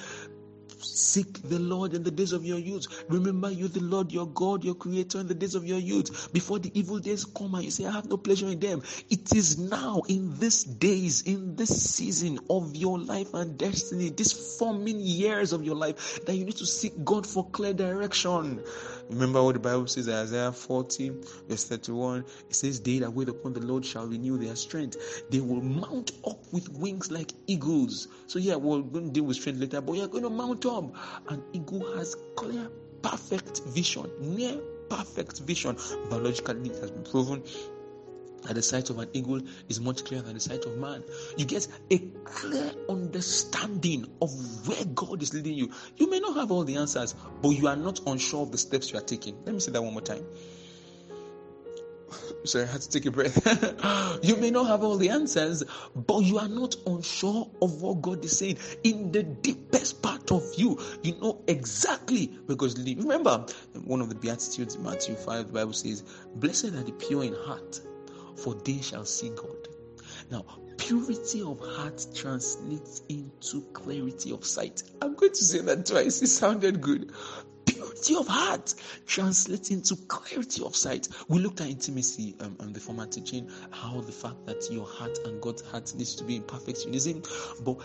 Seek 0.82 1.42
the 1.50 1.60
Lord 1.60 1.94
in 1.94 2.04
the 2.04 2.12
days 2.12 2.32
of 2.32 2.46
your 2.46 2.60
youth. 2.60 2.88
Remember 3.10 3.52
you, 3.52 3.68
the 3.68 3.82
Lord 3.82 4.12
your 4.12 4.28
God, 4.28 4.64
your 4.64 4.76
creator 4.76 5.20
in 5.20 5.28
the 5.28 5.34
days 5.34 5.56
of 5.56 5.66
your 5.66 5.80
youth. 5.80 6.32
Before 6.34 6.60
the 6.60 6.72
evil 6.78 7.00
days 7.00 7.26
come 7.26 7.56
and 7.56 7.64
you 7.64 7.72
say, 7.72 7.86
I 7.86 7.92
have 7.92 8.10
no 8.10 8.18
pleasure 8.18 8.48
in 8.48 8.60
them. 8.60 8.82
It 9.10 9.34
is 9.36 9.58
now, 9.58 10.02
in 10.08 10.38
these 10.40 10.64
days, 10.64 11.24
in 11.24 11.56
this 11.56 11.70
season 11.96 12.40
of 12.50 12.76
your 12.76 13.00
life 13.00 13.34
and 13.34 13.58
destiny, 13.58 14.10
these 14.10 14.58
forming 14.58 15.00
years 15.00 15.54
of 15.54 15.64
your 15.64 15.76
life, 15.76 16.26
that 16.26 16.36
you 16.36 16.46
need 16.46 16.58
to 16.58 16.66
seek 16.66 17.04
God 17.04 17.26
for 17.28 17.50
clear 17.50 17.74
direction. 17.74 18.64
Remember 19.10 19.44
what 19.44 19.54
the 19.54 19.60
Bible 19.60 19.88
says, 19.88 20.08
Isaiah 20.08 20.52
40, 20.52 21.12
verse 21.48 21.66
31. 21.66 22.24
It 22.50 22.56
says, 22.56 22.80
They 22.80 23.00
that 23.00 23.12
wait 23.12 23.28
upon 23.28 23.54
the 23.54 23.60
Lord 23.60 23.84
shall 23.84 24.06
renew 24.06 24.38
their 24.38 24.56
strength. 24.56 25.24
They 25.32 25.40
will 25.40 25.62
mount 25.62 26.12
up 26.28 26.38
with 26.52 26.70
wings 26.70 27.10
like 27.10 27.34
eagles. 27.48 28.08
So, 28.28 28.38
yeah, 28.38 28.56
we're 28.56 28.82
going 28.82 29.08
to 29.08 29.12
deal 29.12 29.24
with 29.24 29.38
strength 29.38 29.60
later, 29.60 29.82
but 29.82 29.94
you're 29.94 30.08
going 30.08 30.24
to 30.24 30.30
mount 30.30 30.66
up. 30.68 30.94
An 31.30 31.42
eagle 31.54 31.98
has 31.98 32.16
clear, 32.36 32.70
perfect 33.02 33.62
vision, 33.66 34.12
near 34.20 34.60
perfect 34.90 35.40
vision. 35.40 35.76
Biologically, 36.10 36.70
it 36.70 36.76
has 36.78 36.92
been 36.92 37.04
proven 37.04 37.44
that 38.44 38.56
the 38.56 38.62
sight 38.62 38.90
of 38.90 39.00
an 39.00 39.10
eagle 39.14 39.42
is 39.68 39.80
much 39.80 40.06
clearer 40.06 40.24
than 40.24 40.34
the 40.34 40.40
sight 40.40 40.66
of 40.66 40.78
man. 40.78 41.04
You 41.38 41.46
get 41.46 41.68
a 41.92 42.00
clear 42.24 42.72
understanding 42.90 44.08
of 44.22 44.68
where 44.68 44.86
God 44.86 45.22
is 45.22 45.34
leading 45.34 45.54
you. 45.54 45.72
You 45.98 46.10
may 46.10 46.20
not 46.20 46.36
have 46.36 46.52
all 46.52 46.64
the 46.64 46.78
answers, 46.78 47.16
but 47.42 47.50
you 47.50 47.68
are 47.68 47.76
not 47.76 48.00
unsure 48.08 48.44
of 48.44 48.52
the 48.52 48.58
steps 48.58 48.92
you 48.92 48.98
are 48.98 49.04
taking. 49.04 49.36
Let 49.46 49.54
me 49.54 49.60
say 49.60 49.72
that 49.72 49.82
one 49.82 49.94
more 49.94 50.02
time. 50.02 50.26
Sorry, 52.44 52.64
I 52.64 52.68
had 52.68 52.82
to 52.82 52.90
take 52.90 53.06
a 53.06 53.12
breath. 53.12 54.20
you 54.24 54.36
may 54.38 54.50
not 54.50 54.68
have 54.68 54.84
all 54.84 54.98
the 54.98 55.10
answers, 55.10 55.64
but 55.96 56.20
you 56.20 56.40
are 56.40 56.48
not 56.48 56.76
unsure 56.88 57.50
of 57.62 57.82
what 57.82 58.02
God 58.02 58.24
is 58.24 58.38
saying. 58.38 58.58
In 58.84 59.12
the 59.12 59.24
deepest 59.24 60.02
part 60.02 60.32
of 60.32 60.44
you, 60.56 60.80
you 61.04 61.16
know 61.22 61.42
exactly 61.48 62.28
because. 62.48 62.80
Remember, 62.80 63.46
one 63.84 64.02
of 64.02 64.10
the 64.10 64.16
Beatitudes, 64.16 64.78
Matthew 64.78 65.16
5, 65.16 65.48
the 65.48 65.54
Bible 65.54 65.74
says, 65.74 66.04
Blessed 66.36 66.66
are 66.66 66.84
the 66.84 66.94
pure 66.94 67.24
in 67.24 67.36
heart 67.46 67.82
for 68.44 68.56
they 68.56 68.82
shall 68.82 69.06
see 69.06 69.30
God. 69.30 69.68
Now, 70.32 70.46
purity 70.78 71.42
of 71.42 71.60
heart 71.60 72.06
translates 72.16 73.02
into 73.10 73.62
clarity 73.74 74.32
of 74.32 74.46
sight. 74.46 74.84
I'm 75.02 75.16
going 75.16 75.32
to 75.34 75.44
say 75.44 75.60
that 75.60 75.86
twice, 75.86 76.22
it 76.22 76.28
sounded 76.28 76.82
good. 76.82 77.12
Purity 77.66 78.16
of 78.16 78.28
heart 78.28 78.74
translates 79.06 79.72
into 79.72 79.96
clarity 80.08 80.64
of 80.64 80.76
sight. 80.76 81.08
We 81.28 81.40
looked 81.40 81.62
at 81.62 81.68
intimacy 81.68 82.36
um, 82.40 82.56
on 82.60 82.74
the 82.74 82.80
former 82.80 83.06
teaching, 83.06 83.50
how 83.72 84.02
the 84.02 84.12
fact 84.12 84.46
that 84.46 84.68
your 84.72 84.86
heart 84.86 85.18
and 85.26 85.42
God's 85.42 85.62
heart 85.62 85.94
needs 85.96 86.16
to 86.16 86.24
be 86.24 86.38
in 86.38 86.44
perfect 86.44 86.86
unison, 86.86 87.24
but 87.64 87.78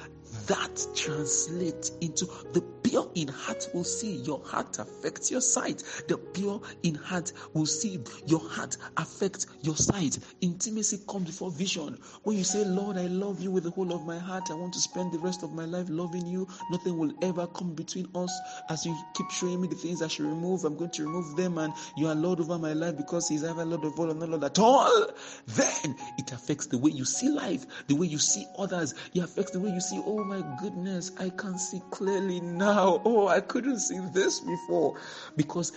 that 0.46 0.86
translates 0.94 1.92
into 2.00 2.26
the 2.52 2.60
pure 2.94 3.10
in 3.16 3.26
heart 3.26 3.68
will 3.74 3.82
see. 3.82 4.18
Your 4.18 4.40
heart 4.44 4.78
affects 4.78 5.28
your 5.28 5.40
sight. 5.40 5.82
The 6.06 6.16
pure 6.16 6.60
in 6.84 6.94
heart 6.94 7.32
will 7.52 7.66
see. 7.66 7.98
Your 8.24 8.38
heart 8.38 8.76
affects 8.96 9.48
your 9.62 9.74
sight. 9.74 10.16
Intimacy 10.42 11.00
comes 11.08 11.26
before 11.26 11.50
vision. 11.50 11.98
When 12.22 12.38
you 12.38 12.44
say, 12.44 12.64
Lord, 12.64 12.96
I 12.96 13.06
love 13.06 13.40
you 13.42 13.50
with 13.50 13.64
the 13.64 13.70
whole 13.70 13.92
of 13.92 14.06
my 14.06 14.16
heart, 14.16 14.48
I 14.48 14.54
want 14.54 14.74
to 14.74 14.78
spend 14.78 15.10
the 15.10 15.18
rest 15.18 15.42
of 15.42 15.52
my 15.52 15.64
life 15.64 15.86
loving 15.88 16.24
you, 16.24 16.46
nothing 16.70 16.96
will 16.96 17.12
ever 17.22 17.48
come 17.48 17.74
between 17.74 18.06
us. 18.14 18.32
As 18.70 18.86
you 18.86 18.96
keep 19.14 19.28
showing 19.32 19.60
me 19.60 19.66
the 19.66 19.74
things 19.74 20.00
I 20.00 20.06
should 20.06 20.26
remove, 20.26 20.64
I'm 20.64 20.76
going 20.76 20.90
to 20.90 21.02
remove 21.02 21.34
them, 21.34 21.58
and 21.58 21.72
you 21.96 22.06
are 22.06 22.14
Lord 22.14 22.38
over 22.38 22.58
my 22.58 22.74
life 22.74 22.96
because 22.96 23.28
He's 23.28 23.42
ever 23.42 23.64
Lord 23.64 23.84
of 23.84 23.98
all 23.98 24.12
and 24.12 24.20
not 24.20 24.28
Lord 24.28 24.44
at 24.44 24.60
all. 24.60 25.08
Then 25.46 25.96
it 26.18 26.30
affects 26.30 26.66
the 26.66 26.78
way 26.78 26.92
you 26.92 27.04
see 27.04 27.28
life, 27.28 27.66
the 27.88 27.96
way 27.96 28.06
you 28.06 28.18
see 28.18 28.46
others. 28.56 28.94
It 29.14 29.20
affects 29.20 29.50
the 29.50 29.58
way 29.58 29.70
you 29.70 29.80
see, 29.80 30.00
oh 30.06 30.22
my 30.22 30.44
goodness, 30.60 31.10
I 31.18 31.30
can 31.30 31.58
see 31.58 31.82
clearly 31.90 32.40
now. 32.40 32.83
Oh, 32.84 33.28
I 33.28 33.40
couldn't 33.40 33.78
see 33.78 33.98
this 34.12 34.40
before. 34.40 34.98
Because 35.36 35.72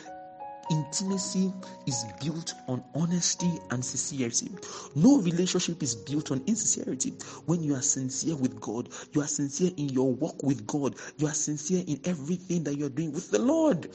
Intimacy 0.69 1.53
is 1.85 2.05
built 2.21 2.53
on 2.67 2.83
honesty 2.93 3.49
and 3.71 3.83
sincerity. 3.83 4.51
No 4.95 5.21
relationship 5.21 5.81
is 5.81 5.95
built 5.95 6.29
on 6.31 6.43
insincerity. 6.45 7.13
When 7.45 7.63
you 7.63 7.73
are 7.75 7.81
sincere 7.81 8.35
with 8.35 8.59
God, 8.59 8.89
you 9.13 9.21
are 9.21 9.27
sincere 9.27 9.71
in 9.77 9.87
your 9.89 10.13
walk 10.13 10.43
with 10.43 10.67
God, 10.67 10.95
you 11.17 11.27
are 11.27 11.33
sincere 11.33 11.83
in 11.87 12.01
everything 12.03 12.65
that 12.65 12.75
you 12.77 12.87
are 12.87 12.89
doing 12.89 13.13
with 13.13 13.31
the 13.31 13.39
Lord 13.39 13.89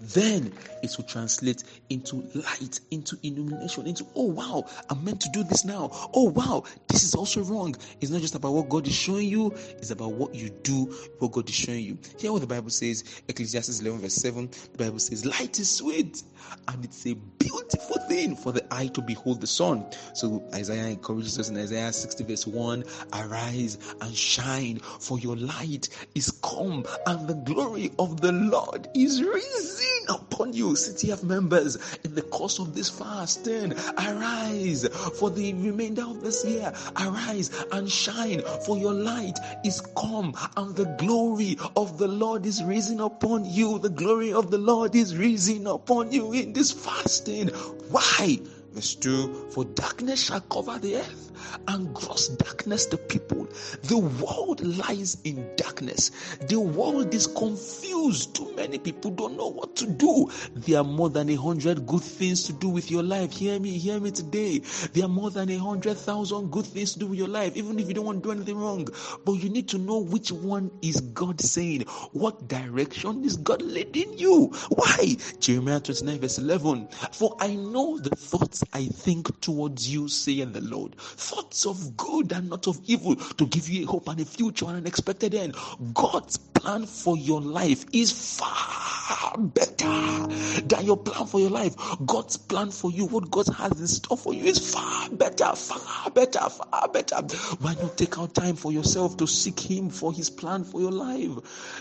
then 0.00 0.52
it 0.82 0.94
will 0.96 1.04
translate 1.04 1.64
into 1.90 2.16
light, 2.34 2.80
into 2.90 3.18
illumination, 3.22 3.86
into, 3.86 4.06
oh 4.14 4.26
wow, 4.26 4.64
I'm 4.90 5.04
meant 5.04 5.20
to 5.22 5.28
do 5.30 5.42
this 5.44 5.64
now. 5.64 5.90
Oh 6.14 6.30
wow, 6.30 6.64
this 6.88 7.04
is 7.04 7.14
also 7.14 7.42
wrong. 7.42 7.76
It's 8.00 8.10
not 8.10 8.20
just 8.20 8.34
about 8.34 8.52
what 8.52 8.68
God 8.68 8.86
is 8.86 8.94
showing 8.94 9.28
you, 9.28 9.52
it's 9.78 9.90
about 9.90 10.12
what 10.12 10.34
you 10.34 10.50
do, 10.62 10.84
what 11.18 11.32
God 11.32 11.48
is 11.48 11.54
showing 11.54 11.84
you. 11.84 11.98
Hear 12.18 12.32
what 12.32 12.40
the 12.40 12.46
Bible 12.46 12.70
says, 12.70 13.22
Ecclesiastes 13.28 13.80
11, 13.80 14.00
verse 14.00 14.14
7. 14.14 14.48
The 14.72 14.84
Bible 14.84 14.98
says, 14.98 15.24
Light 15.24 15.58
is 15.58 15.70
sweet, 15.70 16.22
and 16.68 16.84
it's 16.84 17.06
a 17.06 17.14
beautiful 17.14 17.96
thing 18.08 18.36
for 18.36 18.52
the 18.52 18.64
eye 18.72 18.88
to 18.88 19.00
behold 19.00 19.40
the 19.40 19.46
sun. 19.46 19.84
So 20.14 20.42
Isaiah 20.54 20.88
encourages 20.88 21.38
us 21.38 21.48
in 21.48 21.56
Isaiah 21.56 21.92
60, 21.92 22.24
verse 22.24 22.46
1 22.46 22.84
Arise 23.14 23.78
and 24.00 24.14
shine, 24.14 24.78
for 24.78 25.18
your 25.18 25.36
light 25.36 25.88
is 26.14 26.30
come, 26.42 26.84
and 27.06 27.28
the 27.28 27.34
glory 27.34 27.90
of 27.98 28.20
the 28.20 28.32
Lord 28.32 28.88
is 28.94 29.22
risen 29.22 30.08
upon 30.08 30.52
you, 30.52 30.70
CTF 30.70 31.22
members, 31.22 31.76
in 32.04 32.14
the 32.14 32.22
course 32.22 32.58
of 32.58 32.74
this 32.74 32.88
fasting. 32.88 33.72
Arise 33.98 34.86
for 35.18 35.30
the 35.30 35.52
remainder 35.54 36.02
of 36.02 36.22
this 36.22 36.44
year. 36.44 36.72
Arise 36.96 37.50
and 37.72 37.90
shine, 37.90 38.42
for 38.64 38.76
your 38.78 38.94
light 38.94 39.38
is 39.64 39.80
come, 39.96 40.34
and 40.56 40.74
the 40.76 40.86
glory 40.98 41.56
of 41.76 41.98
the 41.98 42.08
Lord 42.08 42.46
is 42.46 42.62
risen 42.62 43.00
upon 43.00 43.44
you. 43.44 43.78
The 43.78 43.90
glory 43.90 44.32
of 44.32 44.50
the 44.50 44.58
Lord 44.58 44.94
is 44.94 45.16
risen 45.16 45.66
upon 45.66 46.12
you 46.12 46.27
in 46.32 46.52
this 46.52 46.72
fasting. 46.72 47.48
Why? 47.90 48.38
Verse 48.72 48.94
2 48.96 49.50
For 49.50 49.64
darkness 49.64 50.24
shall 50.24 50.40
cover 50.42 50.78
the 50.78 50.96
earth, 50.96 51.32
and 51.68 51.92
gross 51.94 52.28
darkness 52.28 52.86
the 52.86 52.98
people. 52.98 53.48
The 53.84 53.98
world 53.98 54.60
lies 54.60 55.16
in 55.24 55.48
darkness. 55.56 56.10
The 56.48 56.60
world 56.60 57.14
is 57.14 57.26
confused. 57.26 58.34
Too 58.36 58.54
many 58.54 58.78
people 58.78 59.10
don't 59.10 59.36
know 59.36 59.48
what 59.48 59.74
to 59.76 59.86
do. 59.86 60.30
There 60.54 60.78
are 60.78 60.84
more 60.84 61.08
than 61.08 61.30
a 61.30 61.34
hundred 61.36 61.86
good 61.86 62.02
things 62.02 62.44
to 62.44 62.52
do 62.52 62.68
with 62.68 62.90
your 62.90 63.02
life. 63.02 63.32
Hear 63.32 63.58
me, 63.58 63.70
hear 63.78 63.98
me 64.00 64.10
today. 64.10 64.58
There 64.92 65.04
are 65.04 65.08
more 65.08 65.30
than 65.30 65.50
a 65.50 65.58
hundred 65.58 65.96
thousand 65.96 66.50
good 66.50 66.66
things 66.66 66.92
to 66.92 66.98
do 67.00 67.06
with 67.06 67.18
your 67.18 67.28
life, 67.28 67.56
even 67.56 67.78
if 67.78 67.88
you 67.88 67.94
don't 67.94 68.04
want 68.04 68.22
to 68.22 68.28
do 68.28 68.32
anything 68.32 68.58
wrong. 68.58 68.88
But 69.24 69.32
you 69.34 69.48
need 69.48 69.68
to 69.68 69.78
know 69.78 69.98
which 69.98 70.30
one 70.30 70.70
is 70.82 71.00
God 71.00 71.40
saying. 71.40 71.82
What 72.12 72.48
direction 72.48 73.24
is 73.24 73.36
God 73.36 73.62
leading 73.62 74.18
you? 74.18 74.52
Why? 74.68 75.16
Jeremiah 75.40 75.80
29, 75.80 76.18
verse 76.20 76.38
11. 76.38 76.88
For 77.12 77.36
I 77.40 77.54
know 77.54 77.98
the 77.98 78.10
thoughts 78.10 78.57
I 78.72 78.86
think 78.86 79.40
towards 79.40 79.88
you, 79.88 80.08
saying 80.08 80.52
the 80.52 80.60
Lord. 80.60 80.94
Thoughts 80.96 81.66
of 81.66 81.96
good 81.96 82.32
and 82.32 82.50
not 82.50 82.66
of 82.66 82.80
evil 82.86 83.16
to 83.16 83.46
give 83.46 83.68
you 83.68 83.84
a 83.84 83.86
hope 83.86 84.08
and 84.08 84.20
a 84.20 84.24
future 84.24 84.66
and 84.66 84.78
an 84.78 84.86
expected 84.86 85.34
end. 85.34 85.54
God's 85.94 86.36
plan 86.36 86.86
for 86.86 87.16
your 87.16 87.40
life 87.40 87.84
is 87.92 88.38
far 88.38 89.38
better 89.38 90.26
than 90.66 90.84
your 90.84 90.96
plan 90.96 91.26
for 91.26 91.40
your 91.40 91.50
life. 91.50 91.74
God's 92.04 92.36
plan 92.36 92.70
for 92.70 92.90
you, 92.90 93.06
what 93.06 93.30
God 93.30 93.46
has 93.48 93.80
in 93.80 93.86
store 93.86 94.16
for 94.16 94.34
you, 94.34 94.44
is 94.44 94.74
far 94.74 95.08
better, 95.10 95.54
far 95.54 96.10
better, 96.10 96.48
far 96.48 96.88
better. 96.88 97.16
Why 97.60 97.74
not 97.74 97.96
take 97.96 98.18
out 98.18 98.34
time 98.34 98.56
for 98.56 98.72
yourself 98.72 99.16
to 99.18 99.26
seek 99.26 99.58
Him 99.60 99.88
for 99.90 100.12
His 100.12 100.28
plan 100.30 100.64
for 100.64 100.80
your 100.80 100.92
life? 100.92 101.30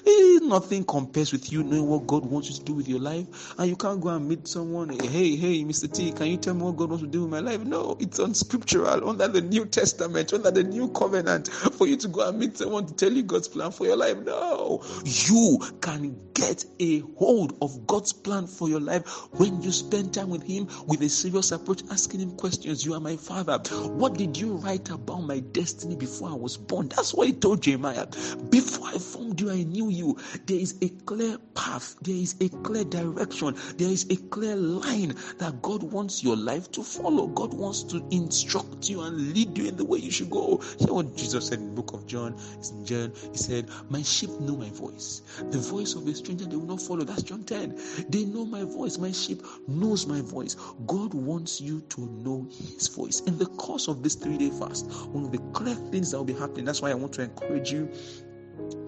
Eh, 0.06 0.40
nothing 0.44 0.84
compares 0.86 1.32
with 1.32 1.52
you 1.52 1.64
knowing 1.64 1.88
what 1.88 2.08
God 2.08 2.26
wants 2.26 2.50
you 2.50 2.56
to 2.56 2.64
do 2.64 2.74
with 2.74 2.88
your 2.88 3.00
life, 3.00 3.54
and 3.58 3.68
you 3.70 3.76
can't 3.76 4.00
go 4.00 4.10
and 4.10 4.28
meet 4.28 4.48
someone. 4.48 4.90
Hey, 4.90 5.36
hey, 5.36 5.64
Mr. 5.64 5.92
T, 5.92 6.12
can 6.12 6.28
you 6.28 6.38
tell 6.38 6.54
me 6.54 6.64
what 6.68 6.76
God 6.78 6.90
wants 6.90 7.04
to 7.04 7.10
do 7.10 7.22
with 7.22 7.32
my 7.32 7.40
life? 7.40 7.64
No, 7.64 7.96
it's 8.00 8.20
unscriptural 8.20 9.10
under 9.10 9.28
the 9.28 9.42
New 9.42 9.66
Testament, 9.66 10.34
under 10.34 10.52
the 10.52 10.64
New 10.64 10.90
Covenant, 10.90 11.48
for 11.50 11.88
you 11.88 11.96
to 11.98 12.08
go 12.08 12.28
and 12.28 12.38
meet 12.38 12.58
someone 12.58 12.86
to 12.86 12.94
tell 12.94 13.12
you 13.12 13.24
God's 13.24 13.48
plan 13.48 13.72
for 13.72 13.86
your 13.86 13.96
life. 13.96 14.18
No, 14.20 14.84
you 15.06 15.60
can 15.82 16.16
get 16.34 16.66
a 16.80 17.00
hold 17.18 17.58
of 17.62 17.88
God's 17.88 18.12
plan 18.14 18.48
for 18.48 18.70
your 18.70 18.80
life 18.80 19.08
when 19.34 19.62
you 19.62 19.72
spend 19.72 20.14
time 20.14 20.30
with 20.30 20.44
Him 20.44 20.68
with 20.86 21.02
a 21.02 21.10
serious 21.10 21.52
approach, 21.52 21.84
asking 21.90 22.20
Him 22.20 22.36
questions. 22.36 22.86
You 22.86 22.94
are 22.96 23.00
my 23.00 23.16
Father. 23.16 23.58
What 23.88 24.16
did 24.16 24.38
you 24.38 24.56
write 24.58 24.90
about 24.90 25.22
my 25.22 25.40
destiny 25.40 25.96
before 25.96 26.30
I 26.30 26.34
was 26.34 26.58
born? 26.58 26.90
That's 26.90 27.14
what 27.14 27.28
He 27.28 27.34
told 27.34 27.64
Jeremiah. 27.64 28.08
Before 28.50 28.88
I 28.88 28.98
formed 28.98 29.40
you, 29.40 29.50
I 29.50 29.64
knew 29.64 29.90
you. 29.90 30.18
There 30.46 30.60
is 30.60 30.78
a 30.82 30.90
clear 30.90 31.38
path, 31.56 31.96
there 32.02 32.16
is 32.16 32.36
a 32.42 32.50
clear 32.50 32.84
direction, 32.84 33.56
there 33.78 33.90
is 33.90 34.06
a 34.10 34.18
clear 34.30 34.56
line 34.56 35.16
that 35.38 35.62
God 35.62 35.84
wants 35.84 36.24
your 36.24 36.36
life 36.36 36.57
to 36.64 36.84
follow. 36.84 37.28
God 37.28 37.54
wants 37.54 37.84
to 37.84 38.06
instruct 38.12 38.90
you 38.90 39.02
and 39.02 39.34
lead 39.34 39.58
you 39.58 39.68
in 39.68 39.78
the 39.78 39.86
way 39.86 40.00
you 40.00 40.12
should 40.12 40.30
go. 40.30 40.58
Hear 40.80 40.94
what 40.94 41.16
Jesus 41.16 41.48
said 41.48 41.60
in 41.60 41.68
the 41.68 41.82
book 41.82 41.94
of 41.94 42.06
John. 42.08 42.36
It's 42.58 42.72
In 42.72 42.86
John, 42.86 43.14
He 43.32 43.38
said, 43.38 43.70
My 43.90 44.02
sheep 44.02 44.30
know 44.40 44.56
my 44.56 44.70
voice. 44.70 45.22
The 45.52 45.60
voice 45.60 45.96
of 45.96 46.08
a 46.08 46.16
stranger 46.16 46.46
they 46.46 46.56
will 46.56 46.66
not 46.66 46.82
follow. 46.82 47.04
That's 47.04 47.24
John 47.24 47.44
10. 47.44 47.80
They 48.10 48.26
know 48.26 48.46
my 48.46 48.64
voice. 48.64 48.98
My 48.98 49.12
sheep 49.12 49.44
knows 49.68 50.08
my 50.08 50.22
voice. 50.22 50.56
God 50.86 51.14
wants 51.14 51.62
you 51.62 51.82
to 51.90 52.02
know 52.02 52.48
His 52.52 52.88
voice. 52.88 53.22
In 53.22 53.38
the 53.38 53.48
course 53.48 53.88
of 53.88 54.04
this 54.04 54.16
three 54.16 54.38
day 54.38 54.50
fast, 54.50 54.90
one 55.10 55.26
of 55.26 55.32
the 55.32 55.40
clear 55.54 55.76
things 55.76 56.12
that 56.12 56.18
will 56.18 56.26
be 56.26 56.34
happening, 56.34 56.66
that's 56.66 56.82
why 56.82 56.92
I 56.92 56.96
want 56.96 57.14
to 57.14 57.24
encourage 57.24 57.72
you 57.72 57.92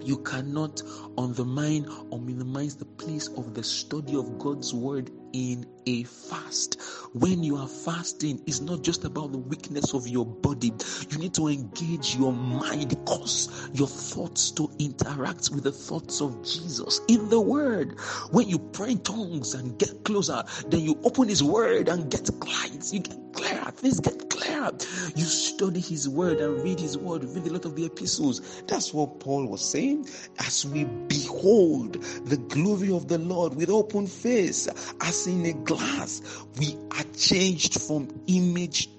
you 0.04 0.18
cannot 0.18 0.82
undermine 1.18 1.88
or 2.10 2.20
minimize 2.20 2.76
the 2.76 2.86
place 2.86 3.28
of 3.28 3.54
the 3.54 3.64
study 3.64 4.16
of 4.16 4.40
God's 4.40 4.74
word 4.74 5.12
in 5.34 5.66
a 5.86 6.04
fast. 6.04 6.80
When 7.14 7.44
you 7.44 7.58
are 7.58 7.68
fasting, 7.68 8.42
it's 8.46 8.62
not 8.62 8.84
just 8.84 9.04
about 9.04 9.32
the 9.32 9.38
weakness 9.38 9.94
of 9.94 10.08
your 10.08 10.26
body. 10.26 10.72
You 11.10 11.18
need 11.18 11.34
to 11.36 11.48
engage 11.48 12.16
your 12.16 12.34
mind, 12.34 12.96
cause 13.06 13.70
your 13.74 13.88
thoughts 13.88 14.52
to 14.52 14.70
interact 14.80 15.50
with 15.52 15.64
the 15.64 15.72
thoughts 15.72 16.22
of 16.22 16.44
Jesus 16.44 17.02
in 17.08 17.30
the 17.30 17.40
Word. 17.40 18.00
When 18.32 18.48
you 18.48 18.60
pray 18.60 18.92
in 18.92 19.00
tongues 19.00 19.54
and 19.54 19.78
get 19.80 20.04
closer, 20.04 20.44
then 20.68 20.82
you 20.82 21.00
open 21.04 21.28
His 21.28 21.44
Word 21.44 21.90
and 21.90 22.10
get 22.12 22.30
light. 22.46 22.92
You 22.92 23.00
get 23.00 23.18
clearer. 23.34 23.72
Things 23.72 24.00
get 24.00 24.30
clearer. 24.30 24.72
You 25.16 25.24
study 25.26 25.80
His 25.80 26.08
Word 26.08 26.40
and 26.40 26.62
read 26.64 26.80
His 26.80 26.98
Word, 26.98 27.24
read 27.24 27.48
a 27.48 27.54
lot 27.54 27.66
of 27.66 27.76
the 27.76 27.86
epistles. 27.86 28.62
That's 28.68 28.94
what 28.94 29.20
Paul 29.20 29.48
was 29.48 29.62
saying. 29.62 30.08
As 30.40 30.66
we 30.66 30.84
behold 30.84 32.02
the 32.26 32.38
glory 32.38 32.92
of 32.92 33.08
the 33.08 33.18
Lord 33.18 33.56
with 33.56 33.70
open 33.70 34.08
face, 34.08 34.68
as 35.02 35.19
in 35.28 35.46
a 35.46 35.54
glass, 35.54 36.22
we 36.60 36.76
are 36.92 37.06
changed 37.16 37.82
from 37.82 38.08
image 38.28 38.90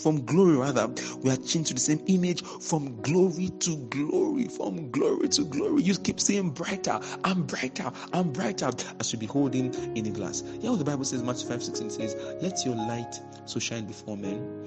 from 0.00 0.24
glory 0.24 0.56
rather 0.56 0.88
we 1.18 1.30
are 1.30 1.36
changed 1.36 1.68
to 1.68 1.74
the 1.74 1.80
same 1.80 2.02
image 2.06 2.42
from 2.42 3.00
glory 3.02 3.50
to 3.60 3.76
glory 3.88 4.48
from 4.48 4.90
glory 4.90 5.28
to 5.28 5.44
glory. 5.44 5.82
You 5.82 5.94
keep 5.96 6.18
saying 6.18 6.50
brighter 6.50 6.98
and 7.24 7.46
brighter 7.46 7.92
and 8.12 8.32
brighter 8.32 8.70
as 9.00 9.12
you 9.12 9.18
behold 9.18 9.54
him 9.54 9.72
in 9.94 10.06
a 10.06 10.10
glass. 10.10 10.42
Yeah 10.60 10.70
what 10.70 10.78
the 10.78 10.84
bible 10.84 11.04
says 11.04 11.22
matthew 11.22 11.48
5 11.48 11.62
16 11.62 11.90
says 11.90 12.16
let 12.40 12.64
your 12.64 12.74
light 12.74 13.20
so 13.44 13.60
shine 13.60 13.86
before 13.86 14.16
men 14.16 14.62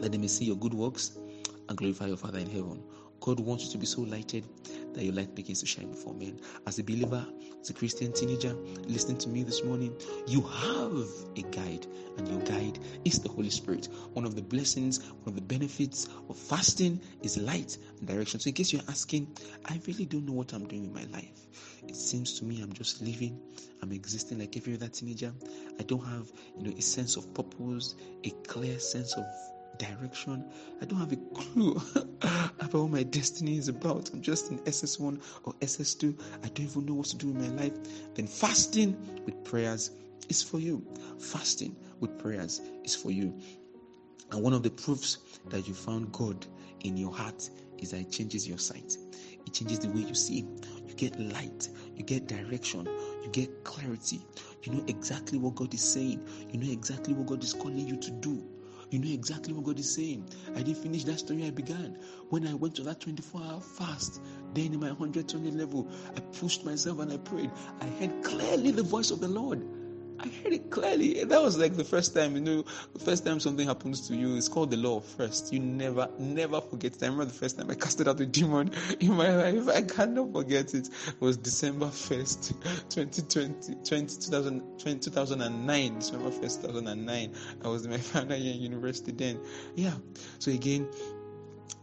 that 0.00 0.10
they 0.12 0.18
may 0.18 0.26
see 0.26 0.44
your 0.44 0.56
good 0.56 0.74
works 0.74 1.18
and 1.68 1.78
glorify 1.78 2.06
your 2.06 2.16
father 2.16 2.38
in 2.38 2.50
heaven. 2.50 2.82
God 3.20 3.38
wants 3.38 3.66
you 3.66 3.70
to 3.72 3.78
be 3.78 3.86
so 3.86 4.02
lighted 4.02 4.44
that 4.94 5.04
your 5.04 5.14
light 5.14 5.34
begins 5.34 5.60
to 5.60 5.66
shine 5.66 5.90
before 5.90 6.14
men. 6.14 6.38
As 6.66 6.78
a 6.78 6.84
believer, 6.84 7.26
as 7.60 7.70
a 7.70 7.74
Christian 7.74 8.12
teenager, 8.12 8.54
listening 8.86 9.18
to 9.18 9.28
me 9.28 9.42
this 9.42 9.64
morning, 9.64 9.94
you 10.26 10.40
have 10.42 11.06
a 11.36 11.42
guide, 11.50 11.86
and 12.18 12.28
your 12.28 12.40
guide 12.40 12.78
is 13.04 13.18
the 13.18 13.28
Holy 13.28 13.50
Spirit. 13.50 13.88
One 14.12 14.24
of 14.24 14.36
the 14.36 14.42
blessings, 14.42 15.02
one 15.04 15.28
of 15.28 15.34
the 15.34 15.42
benefits 15.42 16.08
of 16.28 16.36
fasting 16.36 17.00
is 17.22 17.38
light 17.38 17.78
and 17.98 18.08
direction. 18.08 18.40
So, 18.40 18.48
in 18.48 18.54
case 18.54 18.72
you're 18.72 18.82
asking, 18.88 19.28
I 19.66 19.80
really 19.86 20.04
don't 20.04 20.26
know 20.26 20.32
what 20.32 20.52
I'm 20.52 20.66
doing 20.66 20.92
with 20.92 20.94
my 20.94 21.16
life. 21.16 21.46
It 21.86 21.96
seems 21.96 22.38
to 22.38 22.44
me 22.44 22.62
I'm 22.62 22.72
just 22.72 23.02
living, 23.02 23.40
I'm 23.82 23.92
existing 23.92 24.38
like 24.38 24.56
every 24.56 24.74
other 24.74 24.88
teenager. 24.88 25.32
I 25.78 25.82
don't 25.82 26.04
have, 26.04 26.30
you 26.56 26.64
know, 26.64 26.76
a 26.76 26.82
sense 26.82 27.16
of 27.16 27.32
purpose, 27.34 27.94
a 28.24 28.30
clear 28.46 28.78
sense 28.78 29.14
of 29.14 29.24
direction. 29.78 30.44
I 30.80 30.84
don't 30.84 30.98
have 30.98 31.12
a 31.12 31.16
clue 31.34 31.80
about 32.60 32.74
what 32.74 32.90
my 32.90 33.02
destiny 33.02 33.58
is 33.58 33.68
about. 33.68 34.10
I'm 34.12 34.22
just 34.22 34.50
in 34.50 34.58
SS1 34.60 35.20
or 35.44 35.52
SS2. 35.54 36.18
I 36.44 36.48
don't 36.48 36.60
even 36.60 36.86
know 36.86 36.94
what 36.94 37.06
to 37.06 37.16
do 37.16 37.30
in 37.30 37.38
my 37.38 37.62
life. 37.62 37.72
Then 38.14 38.26
fasting 38.26 38.96
with 39.24 39.42
prayers 39.44 39.90
is 40.28 40.42
for 40.42 40.58
you. 40.58 40.84
Fasting 41.18 41.76
with 42.00 42.18
prayers 42.18 42.60
is 42.84 42.94
for 42.94 43.10
you. 43.10 43.34
And 44.30 44.42
one 44.42 44.52
of 44.52 44.62
the 44.62 44.70
proofs 44.70 45.18
that 45.50 45.68
you 45.68 45.74
found 45.74 46.12
God 46.12 46.46
in 46.80 46.96
your 46.96 47.12
heart 47.12 47.50
is 47.78 47.90
that 47.90 48.00
it 48.00 48.10
changes 48.10 48.48
your 48.48 48.58
sight. 48.58 48.96
It 49.44 49.52
changes 49.52 49.80
the 49.80 49.88
way 49.88 50.00
you 50.00 50.14
see. 50.14 50.46
You 50.86 50.94
get 50.94 51.18
light, 51.18 51.68
you 51.94 52.04
get 52.04 52.28
direction, 52.28 52.86
you 53.22 53.28
get 53.32 53.64
clarity. 53.64 54.24
You 54.62 54.72
know 54.72 54.84
exactly 54.86 55.38
what 55.38 55.56
God 55.56 55.74
is 55.74 55.82
saying. 55.82 56.26
You 56.50 56.60
know 56.60 56.70
exactly 56.72 57.12
what 57.14 57.26
God 57.26 57.42
is 57.42 57.52
calling 57.52 57.86
you 57.86 57.96
to 57.96 58.10
do. 58.10 58.42
You 58.92 58.98
know 58.98 59.10
exactly 59.10 59.54
what 59.54 59.64
God 59.64 59.78
is 59.78 59.94
saying. 59.94 60.28
I 60.54 60.60
didn't 60.60 60.82
finish 60.82 61.04
that 61.04 61.20
story 61.20 61.46
I 61.46 61.50
began. 61.50 61.96
When 62.28 62.46
I 62.46 62.52
went 62.52 62.74
to 62.74 62.82
that 62.82 63.00
24 63.00 63.40
hour 63.40 63.60
fast, 63.62 64.20
then 64.52 64.74
in 64.74 64.80
my 64.80 64.88
120 64.88 65.50
level, 65.52 65.88
I 66.14 66.20
pushed 66.38 66.66
myself 66.66 66.98
and 66.98 67.10
I 67.10 67.16
prayed. 67.16 67.50
I 67.80 67.86
heard 67.86 68.22
clearly 68.22 68.70
the 68.70 68.82
voice 68.82 69.10
of 69.10 69.20
the 69.20 69.28
Lord. 69.28 69.62
I 70.22 70.28
heard 70.28 70.52
it 70.52 70.70
clearly. 70.70 71.24
That 71.24 71.42
was 71.42 71.58
like 71.58 71.74
the 71.74 71.82
first 71.84 72.14
time, 72.14 72.36
you 72.36 72.40
know, 72.40 72.64
the 72.92 73.00
first 73.00 73.26
time 73.26 73.40
something 73.40 73.66
happens 73.66 74.06
to 74.06 74.14
you. 74.14 74.36
It's 74.36 74.48
called 74.48 74.70
the 74.70 74.76
law 74.76 74.98
of 74.98 75.04
first. 75.04 75.52
You 75.52 75.58
never, 75.58 76.08
never 76.18 76.60
forget 76.60 76.94
it. 76.94 77.02
I 77.02 77.06
remember 77.06 77.24
the 77.24 77.32
first 77.32 77.58
time 77.58 77.68
I 77.70 77.74
casted 77.74 78.06
out 78.06 78.20
a 78.20 78.26
demon 78.26 78.70
in 79.00 79.14
my 79.14 79.34
life. 79.34 79.68
I 79.68 79.82
cannot 79.82 80.32
forget 80.32 80.74
it. 80.74 80.88
It 80.88 81.20
was 81.20 81.36
December 81.36 81.86
1st, 81.86 82.88
2020, 82.88 83.74
20, 83.84 84.16
2000, 84.16 84.78
2009. 85.00 85.98
December 85.98 86.30
1st, 86.30 86.62
2009. 86.66 87.32
I 87.64 87.68
was 87.68 87.84
in 87.84 87.90
my 87.90 87.96
final 88.12 88.36
year 88.36 88.54
in 88.54 88.60
university 88.60 89.10
then. 89.10 89.40
Yeah. 89.74 89.94
So 90.38 90.52
again, 90.52 90.88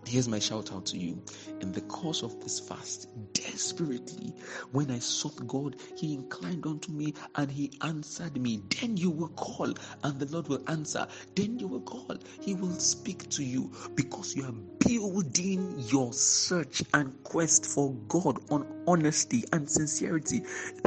Here's 0.09 0.27
my 0.27 0.39
shout 0.39 0.73
out 0.73 0.87
to 0.87 0.97
you. 0.97 1.21
In 1.61 1.71
the 1.71 1.81
course 1.81 2.23
of 2.23 2.41
this 2.43 2.59
fast, 2.59 3.09
desperately, 3.33 4.33
when 4.71 4.89
I 4.89 4.97
sought 4.97 5.45
God, 5.47 5.75
He 5.95 6.15
inclined 6.15 6.65
unto 6.65 6.91
me 6.91 7.13
and 7.35 7.51
He 7.51 7.71
answered 7.83 8.41
me. 8.41 8.63
Then 8.81 8.97
you 8.97 9.11
will 9.11 9.29
call, 9.29 9.71
and 10.03 10.19
the 10.19 10.25
Lord 10.33 10.47
will 10.47 10.63
answer. 10.67 11.07
Then 11.35 11.59
you 11.59 11.67
will 11.67 11.81
call. 11.81 12.17
He 12.41 12.55
will 12.55 12.73
speak 12.73 13.29
to 13.29 13.43
you 13.43 13.71
because 13.93 14.35
you 14.35 14.45
are 14.45 14.55
building 14.89 15.75
your 15.91 16.11
search 16.11 16.81
and 16.95 17.13
quest 17.23 17.63
for 17.63 17.93
God 18.07 18.39
on 18.49 18.65
honesty 18.87 19.43
and 19.53 19.69
sincerity. 19.69 20.41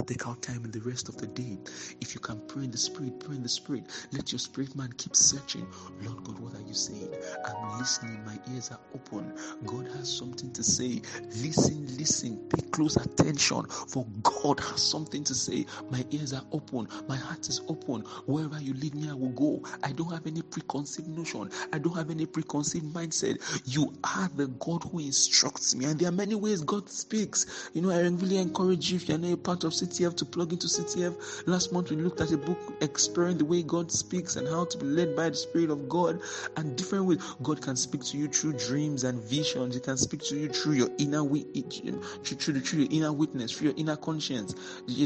Take 0.07 0.27
out 0.27 0.43
time 0.43 0.65
in 0.65 0.73
the 0.73 0.81
rest 0.81 1.09
of 1.09 1.19
the 1.19 1.29
day. 1.29 1.57
If 2.01 2.13
you 2.13 2.21
can 2.21 2.41
pray 2.49 2.65
in 2.65 2.73
the 2.73 2.79
Spirit, 2.79 3.21
pray 3.21 3.37
in 3.37 3.45
the 3.45 3.49
Spirit. 3.49 3.85
Let 4.11 4.33
your 4.33 4.41
spirit 4.41 4.75
man 4.75 4.93
keep 4.99 5.15
searching. 5.15 5.69
Lord 6.03 6.25
God, 6.25 6.41
what 6.41 6.55
are 6.57 6.67
you 6.67 6.75
saying? 6.75 7.15
I'm 7.45 7.79
listening. 7.79 8.25
My 8.25 8.39
ears 8.53 8.73
are 8.73 8.81
open. 8.93 9.33
God 9.67 9.87
has 9.93 10.13
something 10.13 10.53
to 10.53 10.65
say. 10.65 11.01
Listen, 11.43 11.87
listen, 11.97 12.39
pay 12.51 12.63
close 12.71 12.97
attention, 12.97 13.65
for 13.69 14.07
God 14.23 14.61
has 14.61 14.83
something 14.83 15.25
to 15.25 15.35
say. 15.35 15.67
My 15.91 16.05
ears 16.11 16.33
are 16.33 16.45
open, 16.53 16.89
my 17.09 17.17
heart 17.17 17.49
is 17.49 17.61
open. 17.69 18.03
Wherever 18.27 18.61
you 18.61 18.75
lead 18.75 18.95
me, 18.95 19.09
I 19.11 19.15
will 19.15 19.31
go. 19.31 19.63
I 19.85 19.93
don't 19.93 20.11
have 20.11 20.27
any 20.27 20.43
preconceived 20.43 21.09
notion, 21.09 21.51
I 21.73 21.79
don't 21.79 21.97
have 21.97 22.11
any 22.11 22.27
preconceived 22.27 22.87
mindset. 22.95 23.39
You 23.67 23.92
are 24.05 24.31
the 24.37 24.47
God 24.47 24.85
who 24.85 24.99
instructs 24.99 25.75
me, 25.75 25.85
and 25.87 25.99
there 25.99 26.09
are 26.09 26.13
many 26.13 26.35
ways 26.35 26.63
God 26.63 26.89
speaks. 26.89 27.71
You 27.75 27.83
know, 27.83 27.91
I 27.91 28.01
really 28.01 28.39
encourage 28.39 28.91
you 28.91 28.97
if 28.97 29.09
you're 29.09 29.19
not 29.19 29.33
a 29.33 29.37
part 29.37 29.65
of 29.65 29.73
CTF 29.73 30.17
to 30.17 30.25
plug 30.25 30.53
into 30.53 30.67
CTF. 30.67 31.47
Last 31.47 31.73
month 31.73 31.91
we 31.91 31.97
looked 31.97 32.21
at 32.21 32.33
a 32.33 32.37
book 32.37 32.59
exploring 32.81 33.39
the 33.39 33.45
way 33.45 33.63
God 33.63 33.91
speaks 33.91 34.37
and 34.37 34.49
how 34.49 34.65
to 34.65 34.79
be 34.79 34.87
led 34.87 35.17
by 35.17 35.31
the 35.31 35.37
Spirit 35.37 35.71
of 35.71 35.89
God 35.89 36.21
and 36.57 36.77
different 36.77 37.07
ways 37.07 37.19
God 37.43 37.61
can 37.61 37.77
speak 37.77 38.05
to 38.05 38.17
you 38.17 38.29
through 38.29 38.55
dreams 38.55 39.05
and 39.05 39.23
visions. 39.23 39.75
He 39.75 39.81
can 39.81 39.97
speak 39.97 40.23
to 40.25 40.37
you 40.37 40.49
through 40.49 40.75
your 40.75 40.91
inner 40.99 41.23
through, 41.23 42.37
through, 42.37 42.61
through 42.61 42.81
your 42.81 42.89
inner 42.91 43.13
witness, 43.13 43.53
through 43.53 43.69
your 43.69 43.79
inner 43.79 43.97
conscience, 43.97 44.55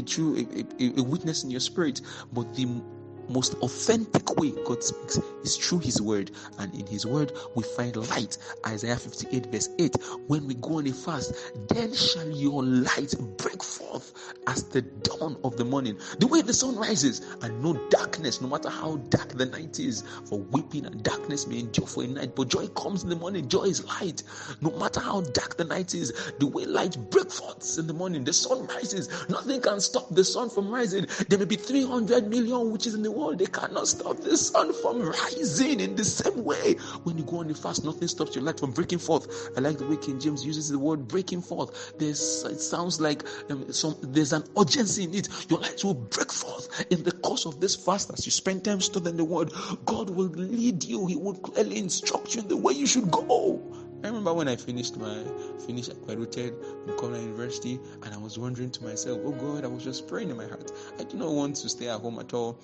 through 0.05 0.37
a, 0.37 0.83
a, 0.83 0.99
a 0.99 1.03
witness 1.03 1.43
in 1.43 1.51
your 1.51 1.59
spirit. 1.59 2.01
But 2.33 2.53
the 2.55 2.81
most 3.29 3.55
authentic 3.55 4.35
way 4.37 4.51
God 4.65 4.83
speaks 4.83 5.19
is 5.43 5.57
through 5.57 5.79
His 5.79 6.01
Word, 6.01 6.31
and 6.59 6.73
in 6.73 6.85
His 6.87 7.05
Word 7.05 7.31
we 7.55 7.63
find 7.63 7.95
light. 7.95 8.37
Isaiah 8.65 8.97
58, 8.97 9.47
verse 9.47 9.69
8. 9.79 9.95
When 10.27 10.47
we 10.47 10.55
go 10.55 10.77
on 10.77 10.87
a 10.87 10.91
fast, 10.91 11.33
then 11.69 11.93
shall 11.93 12.29
your 12.29 12.63
light 12.63 13.13
break 13.37 13.63
forth 13.63 14.13
as 14.47 14.63
the 14.63 14.81
dawn 14.81 15.37
of 15.43 15.57
the 15.57 15.65
morning. 15.65 15.97
The 16.19 16.27
way 16.27 16.41
the 16.41 16.53
sun 16.53 16.75
rises, 16.75 17.21
and 17.41 17.61
no 17.61 17.73
darkness, 17.89 18.41
no 18.41 18.47
matter 18.47 18.69
how 18.69 18.97
dark 19.09 19.29
the 19.29 19.45
night 19.45 19.79
is. 19.79 20.03
For 20.25 20.39
weeping 20.39 20.85
and 20.85 21.03
darkness 21.03 21.47
may 21.47 21.59
endure 21.59 21.87
for 21.87 22.03
a 22.03 22.07
night, 22.07 22.35
but 22.35 22.49
joy 22.49 22.67
comes 22.69 23.03
in 23.03 23.09
the 23.09 23.15
morning. 23.15 23.47
Joy 23.49 23.63
is 23.63 23.85
light. 23.85 24.23
No 24.61 24.71
matter 24.71 24.99
how 24.99 25.21
dark 25.21 25.57
the 25.57 25.63
night 25.63 25.93
is, 25.93 26.13
the 26.39 26.47
way 26.47 26.65
light 26.65 26.97
breaks 27.11 27.39
forth 27.39 27.77
in 27.77 27.87
the 27.87 27.93
morning, 27.93 28.23
the 28.23 28.33
sun 28.33 28.67
rises. 28.67 29.09
Nothing 29.29 29.61
can 29.61 29.79
stop 29.79 30.07
the 30.09 30.23
sun 30.23 30.49
from 30.49 30.69
rising. 30.69 31.07
There 31.29 31.39
may 31.39 31.45
be 31.45 31.55
300 31.55 32.27
million 32.27 32.71
witches 32.71 32.93
in 32.93 33.03
the 33.03 33.11
world, 33.17 33.39
they 33.39 33.45
cannot 33.47 33.87
stop 33.87 34.17
the 34.17 34.37
sun 34.37 34.73
from 34.81 35.01
rising 35.01 35.79
in 35.79 35.95
the 35.95 36.05
same 36.05 36.43
way. 36.43 36.75
When 37.03 37.17
you 37.17 37.23
go 37.23 37.37
on 37.39 37.47
the 37.47 37.55
fast, 37.55 37.83
nothing 37.83 38.07
stops 38.07 38.35
your 38.35 38.43
light 38.43 38.59
from 38.59 38.71
breaking 38.71 38.99
forth. 38.99 39.49
I 39.57 39.59
like 39.59 39.77
the 39.77 39.85
way 39.87 39.97
King 39.97 40.19
James 40.19 40.45
uses 40.45 40.69
the 40.69 40.79
word 40.79 41.07
breaking 41.07 41.41
forth. 41.41 41.93
There's, 41.97 42.43
it 42.43 42.59
sounds 42.61 43.01
like 43.01 43.23
um, 43.49 43.71
some 43.73 43.95
there's 44.01 44.33
an 44.33 44.43
urgency 44.57 45.03
in 45.03 45.15
it. 45.15 45.29
Your 45.49 45.59
light 45.59 45.83
will 45.83 45.95
break 45.95 46.31
forth 46.31 46.85
in 46.91 47.03
the 47.03 47.11
course 47.11 47.45
of 47.45 47.59
this 47.59 47.75
fast 47.75 48.11
as 48.13 48.25
you 48.25 48.31
spend 48.31 48.63
time 48.63 48.81
studying 48.81 49.17
the 49.17 49.25
word. 49.25 49.51
God 49.85 50.09
will 50.09 50.27
lead 50.27 50.83
you, 50.83 51.07
He 51.07 51.15
will 51.15 51.35
clearly 51.35 51.77
instruct 51.77 52.35
you 52.35 52.41
in 52.41 52.47
the 52.47 52.57
way 52.57 52.73
you 52.73 52.85
should 52.85 53.09
go. 53.11 53.61
I 54.03 54.07
remember 54.07 54.33
when 54.33 54.47
I 54.47 54.55
finished 54.55 54.95
my 54.97 55.23
finished 55.65 55.91
accredited 55.91 56.53
in 56.85 56.93
Cornell 56.93 57.19
University, 57.19 57.79
and 58.03 58.13
I 58.13 58.17
was 58.17 58.37
wondering 58.37 58.69
to 58.71 58.83
myself, 58.83 59.19
"Oh 59.23 59.31
God, 59.31 59.65
I 59.65 59.67
was 59.67 59.83
just 59.83 60.07
praying 60.07 60.29
in 60.29 60.37
my 60.37 60.45
heart. 60.45 60.71
I 60.99 61.03
do 61.03 61.17
not 61.17 61.31
want 61.31 61.55
to 61.57 61.69
stay 61.69 61.89
at 61.89 61.99
home 61.99 62.19
at 62.19 62.31
all. 62.33 62.59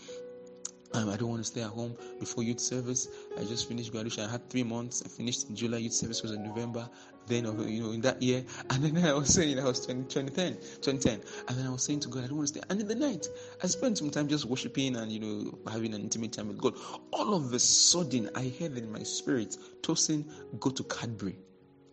Um, 0.94 1.10
I 1.10 1.18
don't 1.18 1.30
want 1.30 1.42
to 1.42 1.48
stay 1.48 1.62
at 1.62 1.70
home 1.70 1.96
before 2.20 2.44
youth 2.44 2.60
service. 2.60 3.08
I 3.40 3.44
just 3.44 3.68
finished 3.68 3.92
graduation. 3.92 4.26
I 4.26 4.32
had 4.32 4.48
three 4.50 4.64
months. 4.64 5.02
I 5.04 5.10
finished 5.10 5.50
in 5.50 5.56
July. 5.56 5.78
Youth 5.78 5.94
service 5.94 6.22
was 6.22 6.32
in 6.32 6.44
November. 6.44 6.88
Then, 7.26 7.46
you 7.68 7.82
know, 7.82 7.92
in 7.92 8.02
that 8.02 8.22
year. 8.22 8.44
And 8.70 8.84
then 8.84 9.04
I 9.06 9.14
was 9.14 9.34
saying, 9.34 9.60
I 9.60 9.64
was 9.64 9.86
20, 9.86 10.04
2010, 10.04 10.56
2010. 10.82 11.22
And 11.48 11.58
then 11.58 11.66
I 11.66 11.70
was 11.72 11.84
saying 11.84 12.02
to 12.02 12.10
God, 12.10 12.24
I 12.24 12.28
don't 12.28 12.38
want 12.38 12.50
to 12.50 12.54
stay. 12.60 12.66
And 12.70 12.80
in 12.80 12.88
the 12.88 12.96
night, 12.96 13.28
I 13.64 13.68
spent 13.68 13.98
some 13.98 14.12
time 14.12 14.28
just 14.28 14.46
worshiping 14.46 14.96
and, 14.96 15.12
you 15.12 15.20
know, 15.20 15.58
having 15.72 15.94
an 15.94 16.02
intimate 16.02 16.34
time 16.34 16.48
with 16.50 16.60
God. 16.60 16.76
All 17.12 17.34
of 17.34 17.54
a 17.54 17.60
sudden, 17.60 18.30
I 18.36 18.54
heard 18.60 18.78
in 18.78 18.92
my 18.92 19.04
spirit, 19.04 19.58
Tosin, 19.82 20.26
go 20.60 20.70
to 20.70 20.84
Cadbury. 20.84 21.38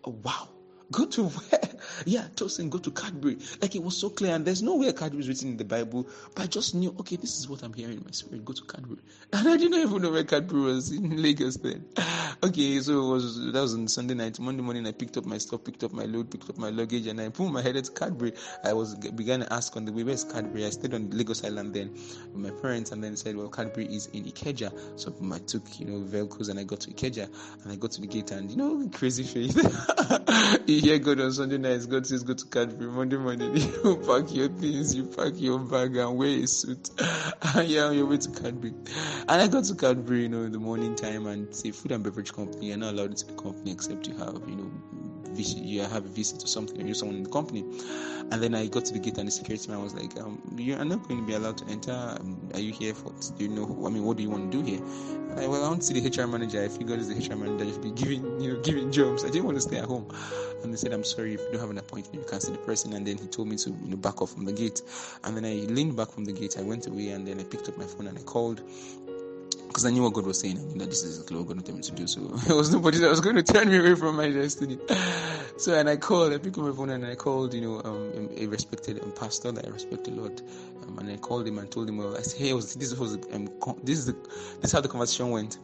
Oh, 0.04 0.18
wow. 0.22 0.48
Go 0.92 1.06
to 1.06 1.24
where? 1.24 1.60
Yeah, 2.06 2.26
Tosin, 2.34 2.70
go 2.70 2.78
to 2.78 2.90
Cadbury. 2.90 3.38
Like 3.60 3.74
it 3.74 3.82
was 3.82 3.96
so 3.96 4.10
clear, 4.10 4.34
and 4.34 4.44
there's 4.44 4.62
nowhere 4.62 4.92
Cadbury 4.92 5.20
is 5.20 5.28
written 5.28 5.50
in 5.50 5.56
the 5.56 5.64
Bible, 5.64 6.06
but 6.34 6.44
I 6.44 6.46
just 6.46 6.74
knew, 6.74 6.94
okay, 7.00 7.16
this 7.16 7.38
is 7.38 7.48
what 7.48 7.62
I'm 7.62 7.72
hearing 7.72 7.98
in 7.98 8.04
my 8.04 8.10
spirit. 8.10 8.44
Go 8.44 8.52
to 8.52 8.62
Cadbury. 8.64 8.98
And 9.32 9.48
I 9.48 9.56
didn't 9.56 9.78
even 9.78 10.02
know 10.02 10.10
where 10.10 10.24
Cadbury 10.24 10.60
was 10.60 10.90
in 10.92 11.22
Lagos 11.22 11.56
then. 11.56 11.84
Okay, 12.42 12.80
so 12.80 12.92
it 13.06 13.12
was 13.12 13.52
that 13.52 13.60
was 13.60 13.74
on 13.74 13.86
Sunday 13.86 14.14
night. 14.14 14.40
Monday 14.40 14.62
morning, 14.62 14.86
I 14.86 14.92
picked 14.92 15.18
up 15.18 15.26
my 15.26 15.36
stuff, 15.36 15.62
picked 15.62 15.84
up 15.84 15.92
my 15.92 16.04
load, 16.04 16.30
picked 16.30 16.48
up 16.48 16.56
my 16.56 16.70
luggage, 16.70 17.06
and 17.06 17.20
I 17.20 17.28
put 17.28 17.50
my 17.50 17.60
head 17.60 17.82
to 17.84 17.92
Cadbury. 17.92 18.32
I 18.64 18.72
was 18.72 18.94
began 18.94 19.40
to 19.40 19.52
ask 19.52 19.76
on 19.76 19.84
the 19.84 19.92
way, 19.92 20.04
where's 20.04 20.24
Cadbury? 20.24 20.64
I 20.64 20.70
stayed 20.70 20.94
on 20.94 21.10
Lagos 21.10 21.44
Island 21.44 21.74
then 21.74 21.90
with 21.90 22.36
my 22.36 22.50
parents, 22.62 22.92
and 22.92 23.04
then 23.04 23.14
said, 23.16 23.36
well, 23.36 23.48
Cadbury 23.48 23.94
is 23.94 24.06
in 24.14 24.24
Ikeja. 24.24 24.98
So 24.98 25.14
I 25.34 25.38
took, 25.40 25.78
you 25.78 25.84
know, 25.86 26.00
vehicles 26.00 26.48
and 26.48 26.58
I 26.58 26.64
got 26.64 26.80
to 26.80 26.90
Ikeja, 26.90 27.28
and 27.62 27.72
I 27.72 27.76
got 27.76 27.90
to 27.92 28.00
the 28.00 28.06
gate, 28.06 28.30
and 28.30 28.50
you 28.50 28.56
know, 28.56 28.88
crazy 28.94 29.22
faith. 29.22 29.54
Hear 30.80 30.98
God 30.98 31.20
on 31.20 31.32
Sunday 31.32 31.58
nights, 31.58 31.86
God 31.86 32.06
says 32.06 32.22
go 32.22 32.34
to 32.34 32.46
Cadbury. 32.46 32.90
Monday 32.90 33.16
morning, 33.16 33.56
you 33.56 34.02
pack 34.06 34.32
your 34.32 34.48
things, 34.48 34.94
you 34.94 35.04
pack 35.06 35.32
your 35.36 35.58
bag 35.58 35.96
and 35.96 36.16
wear 36.16 36.28
a 36.28 36.46
suit. 36.46 36.90
and 37.54 37.68
you're 37.68 37.86
on 37.86 37.96
your 37.96 38.06
way 38.06 38.16
to 38.18 38.30
Cadbury. 38.30 38.74
And 39.28 39.42
I 39.42 39.48
got 39.48 39.64
to 39.64 39.74
Cadbury, 39.74 40.22
you 40.22 40.28
know, 40.28 40.42
in 40.42 40.52
the 40.52 40.58
morning 40.58 40.94
time 40.96 41.26
and 41.26 41.48
a 41.48 41.72
food 41.72 41.92
and 41.92 42.02
beverage 42.02 42.32
company. 42.32 42.68
You're 42.68 42.78
not 42.78 42.94
allowed 42.94 43.10
into 43.10 43.26
the 43.26 43.34
company 43.34 43.72
except 43.72 44.06
you 44.06 44.16
have, 44.18 44.40
you 44.48 44.56
know, 44.56 44.70
you 45.36 45.82
have 45.82 46.04
a 46.04 46.08
visit 46.08 46.42
or 46.44 46.46
something, 46.46 46.84
you're 46.86 46.94
someone 46.94 47.16
in 47.16 47.22
the 47.24 47.30
company. 47.30 47.64
And 48.30 48.42
then 48.42 48.54
I 48.54 48.66
got 48.66 48.84
to 48.86 48.92
the 48.92 48.98
gate 48.98 49.18
and 49.18 49.26
the 49.26 49.32
security 49.32 49.68
man 49.68 49.82
was 49.82 49.94
like, 49.94 50.18
um, 50.20 50.40
"You 50.56 50.76
are 50.76 50.84
not 50.84 51.06
going 51.08 51.20
to 51.20 51.26
be 51.26 51.34
allowed 51.34 51.58
to 51.58 51.66
enter. 51.66 51.92
Um, 51.92 52.38
are 52.54 52.60
you 52.60 52.72
here 52.72 52.94
for? 52.94 53.12
Do 53.36 53.44
you 53.44 53.48
know? 53.48 53.64
I 53.86 53.90
mean, 53.90 54.04
what 54.04 54.16
do 54.16 54.22
you 54.22 54.30
want 54.30 54.52
to 54.52 54.58
do 54.58 54.64
here?" 54.64 54.80
I, 55.36 55.46
well, 55.46 55.64
I 55.64 55.68
want 55.68 55.82
to 55.82 55.86
see 55.86 55.98
the 55.98 56.08
HR 56.08 56.26
manager. 56.26 56.62
I 56.62 56.68
figured 56.68 57.00
as 57.00 57.08
the 57.08 57.14
HR 57.14 57.36
manager, 57.36 57.64
you 57.64 57.72
should 57.72 57.82
be 57.82 57.90
giving, 57.90 58.40
you 58.40 58.54
know, 58.54 58.60
giving 58.60 58.92
jobs. 58.92 59.24
I 59.24 59.28
didn't 59.28 59.44
want 59.44 59.56
to 59.56 59.60
stay 59.60 59.78
at 59.78 59.84
home. 59.84 60.06
And 60.62 60.72
they 60.72 60.76
said, 60.76 60.92
"I'm 60.92 61.04
sorry, 61.04 61.34
if 61.34 61.40
you 61.40 61.52
don't 61.52 61.60
have 61.60 61.70
an 61.70 61.78
appointment, 61.78 62.22
you 62.22 62.30
can't 62.30 62.42
see 62.42 62.52
the 62.52 62.58
person." 62.58 62.92
And 62.92 63.06
then 63.06 63.18
he 63.18 63.26
told 63.26 63.48
me 63.48 63.56
to, 63.56 63.70
you 63.70 63.90
know, 63.90 63.96
back 63.96 64.22
off 64.22 64.32
from 64.32 64.44
the 64.44 64.52
gate. 64.52 64.82
And 65.24 65.36
then 65.36 65.44
I 65.44 65.66
leaned 65.72 65.96
back 65.96 66.10
from 66.10 66.24
the 66.24 66.32
gate. 66.32 66.56
I 66.58 66.62
went 66.62 66.86
away, 66.86 67.08
and 67.08 67.26
then 67.26 67.40
I 67.40 67.44
picked 67.44 67.68
up 67.68 67.78
my 67.78 67.86
phone 67.86 68.06
and 68.06 68.18
I 68.18 68.22
called 68.22 68.62
because 69.70 69.86
I 69.86 69.90
knew 69.90 70.02
what 70.02 70.14
God 70.14 70.26
was 70.26 70.40
saying. 70.40 70.58
I 70.58 70.62
knew 70.62 70.80
that 70.80 70.90
this 70.90 71.04
is 71.04 71.18
exactly 71.18 71.36
what 71.36 71.46
God 71.46 71.58
wanted 71.58 71.76
me 71.76 71.82
to 71.82 71.92
do. 71.92 72.06
So 72.08 72.20
there 72.46 72.56
was 72.56 72.72
nobody 72.72 72.98
that 72.98 73.08
was 73.08 73.20
going 73.20 73.36
to 73.36 73.42
turn 73.42 73.68
me 73.68 73.78
away 73.78 73.94
from 73.94 74.16
my 74.16 74.28
destiny. 74.28 74.80
so 75.58 75.78
and 75.78 75.88
I 75.88 75.96
called, 75.96 76.32
I 76.32 76.38
picked 76.38 76.58
up 76.58 76.64
my 76.64 76.72
phone 76.72 76.90
and 76.90 77.06
I 77.06 77.14
called, 77.14 77.54
you 77.54 77.60
know, 77.60 77.80
um, 77.84 78.28
a 78.36 78.46
respected 78.48 79.00
um, 79.00 79.12
pastor 79.12 79.52
that 79.52 79.64
I 79.64 79.68
respect 79.70 80.08
a 80.08 80.10
lot, 80.10 80.42
um, 80.82 80.98
and 80.98 81.08
I 81.12 81.16
called 81.18 81.46
him 81.46 81.58
and 81.58 81.70
told 81.70 81.88
him, 81.88 81.98
well, 81.98 82.16
I 82.16 82.22
said, 82.22 82.40
hey, 82.40 82.52
was, 82.52 82.74
this 82.74 82.92
was 82.96 83.14
um, 83.32 83.48
this 83.84 84.00
is 84.00 84.06
the, 84.06 84.12
this 84.14 84.64
is 84.64 84.72
how 84.72 84.80
the 84.80 84.88
conversation 84.88 85.30
went. 85.30 85.58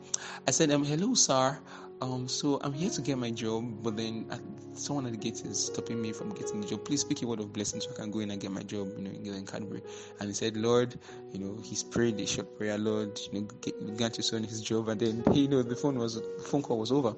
I 0.47 0.53
said, 0.53 0.71
um, 0.71 0.85
hello, 0.85 1.15
sir. 1.15 1.59
Um, 2.03 2.29
so 2.29 2.61
I'm 2.63 2.73
here 2.73 2.91
to 2.91 3.01
get 3.01 3.17
my 3.17 3.31
job, 3.31 3.83
but 3.83 3.97
then 3.97 4.27
someone 4.75 5.07
at 5.07 5.13
the 5.13 5.19
gate 5.19 5.41
is 5.45 5.67
stopping 5.67 6.01
me 6.01 6.13
from 6.13 6.31
getting 6.31 6.61
the 6.61 6.67
job. 6.67 6.85
Please 6.85 7.01
speak 7.01 7.23
a 7.23 7.27
word 7.27 7.41
of 7.41 7.53
blessing 7.53 7.81
so 7.81 7.91
I 7.91 7.95
can 7.95 8.11
go 8.11 8.21
in 8.21 8.31
and 8.31 8.41
get 8.41 8.51
my 8.51 8.63
job, 8.63 8.89
you 8.99 9.05
know, 9.33 9.37
in 9.37 9.47
Cadbury. 9.47 9.83
And 10.21 10.29
he 10.29 10.35
said, 10.35 10.57
Lord, 10.57 10.95
you 11.33 11.39
know, 11.39 11.59
he's 11.63 11.83
prayed 11.83 12.21
a 12.21 12.27
short 12.27 12.57
prayer, 12.59 12.79
Lord, 12.79 13.19
you 13.33 13.41
know, 13.41 13.49
get, 13.61 13.97
grant 13.97 14.17
your 14.17 14.25
son 14.25 14.45
his 14.45 14.61
job. 14.61 14.89
And 14.89 15.01
then, 15.01 15.25
you 15.33 15.49
know, 15.49 15.63
the 15.63 15.77
phone 15.77 15.99
was, 15.99 16.17
the 16.17 16.45
phone 16.45 16.63
call 16.63 16.79
was 16.79 16.93
over. 16.93 17.15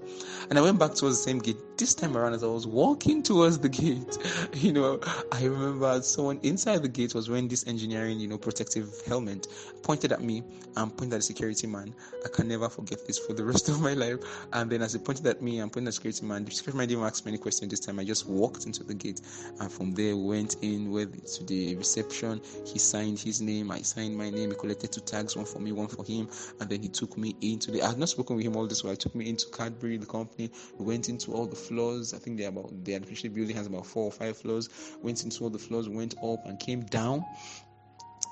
And 0.51 0.59
I 0.59 0.63
went 0.63 0.79
back 0.79 0.95
towards 0.95 1.19
the 1.19 1.25
same 1.25 1.39
gate. 1.39 1.57
This 1.77 1.95
time 1.95 2.17
around, 2.17 2.35
as 2.35 2.43
I 2.43 2.49
was 2.49 2.67
walking 2.67 3.23
towards 3.23 3.59
the 3.59 3.69
gate, 3.69 4.19
you 4.55 4.73
know, 4.73 5.01
I 5.33 5.45
remember 5.45 6.01
someone 6.03 6.41
inside 6.43 6.83
the 6.83 6.89
gate 6.89 7.15
was 7.15 7.29
wearing 7.29 7.49
this 7.49 7.67
engineering, 7.67 8.21
you 8.21 8.29
know, 8.29 8.39
protective 8.39 9.03
helmet, 9.07 9.49
pointed 9.83 10.13
at 10.13 10.23
me 10.23 10.43
and 10.77 10.97
pointed 10.97 11.15
at 11.15 11.19
the 11.19 11.23
security 11.23 11.67
man. 11.67 11.95
I 12.25 12.29
can 12.29 12.49
never 12.49 12.69
forget 12.69 13.07
this 13.07 13.19
for 13.19 13.33
the 13.33 13.45
rest 13.45 13.69
of 13.69 13.81
my 13.81 13.95
life. 13.95 14.19
And 14.53 14.68
and 14.69 14.75
then 14.75 14.83
as 14.83 14.93
he 14.93 14.99
pointed 14.99 15.27
at 15.27 15.41
me 15.41 15.61
and 15.61 15.73
pointed 15.73 15.87
at 15.87 15.89
the 15.89 15.93
security 15.93 16.27
man, 16.27 16.45
the 16.45 16.51
security 16.51 16.77
man 16.77 16.89
didn't 16.89 17.05
ask 17.05 17.25
me 17.25 17.31
any 17.31 17.39
questions 17.39 17.71
this 17.71 17.81
time. 17.81 17.99
I 17.99 18.05
just 18.05 18.29
walked 18.29 18.67
into 18.67 18.85
the 18.85 18.93
gate 18.93 19.23
and 19.61 19.73
from 19.73 19.93
there 19.93 20.15
went 20.15 20.57
in 20.61 20.91
with 20.91 21.25
to 21.37 21.45
the 21.45 21.75
reception. 21.77 22.43
He 22.67 22.79
signed 22.79 23.19
his 23.19 23.41
name, 23.41 23.71
I 23.71 23.81
signed 23.81 24.15
my 24.15 24.29
name, 24.29 24.51
he 24.51 24.57
collected 24.57 24.93
two 24.93 25.01
tags, 25.01 25.37
one 25.37 25.47
for 25.47 25.59
me, 25.59 25.73
one 25.73 25.89
for 25.89 26.05
him, 26.05 26.29
and 26.61 26.69
then 26.69 26.83
he 26.83 26.89
took 26.91 27.17
me 27.17 27.35
into 27.41 27.71
the 27.71 27.83
I 27.83 27.89
had 27.89 27.99
not 27.99 28.11
spoken 28.11 28.37
with 28.37 28.45
him 28.45 28.57
all 28.57 28.67
this 28.67 28.85
while. 28.85 28.93
He 28.93 28.99
took 28.99 29.15
me 29.15 29.31
into 29.31 29.47
Cadbury, 29.57 29.97
the 29.97 30.05
company. 30.05 30.51
We 30.77 30.85
went 30.85 31.09
into 31.09 31.33
all 31.33 31.47
the 31.47 31.57
floors. 31.57 32.13
I 32.13 32.19
think 32.19 32.37
they 32.37 32.45
about 32.45 32.85
the 32.85 32.93
artificial 32.93 33.31
building 33.31 33.57
has 33.57 33.69
about 33.69 33.87
four 33.87 34.05
or 34.05 34.13
five 34.13 34.37
floors. 34.37 34.69
Went 35.03 35.25
into 35.25 35.45
all 35.45 35.51
the 35.51 35.59
floors, 35.59 35.89
went 35.89 36.15
up 36.23 36.45
and 36.45 36.61
came 36.61 36.83
down 36.83 37.25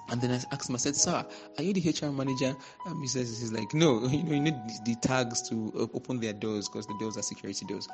and 0.08 0.20
then 0.20 0.30
I 0.30 0.34
asked 0.54 0.68
him, 0.68 0.76
I 0.76 0.78
said, 0.78 0.94
Sir, 0.96 1.24
are 1.58 1.62
you 1.62 1.72
the 1.72 1.90
HR 1.90 2.12
manager? 2.12 2.54
Um, 2.86 3.00
he 3.00 3.08
says, 3.08 3.40
He's 3.40 3.52
like, 3.52 3.74
No, 3.74 4.06
you 4.06 4.22
know, 4.22 4.32
you 4.34 4.40
need 4.40 4.56
the 4.84 4.94
tags 4.96 5.42
to 5.48 5.90
open 5.94 6.20
their 6.20 6.32
doors 6.32 6.68
because 6.68 6.86
the 6.86 6.96
doors 6.98 7.16
are 7.16 7.22
security 7.22 7.64
doors. 7.66 7.88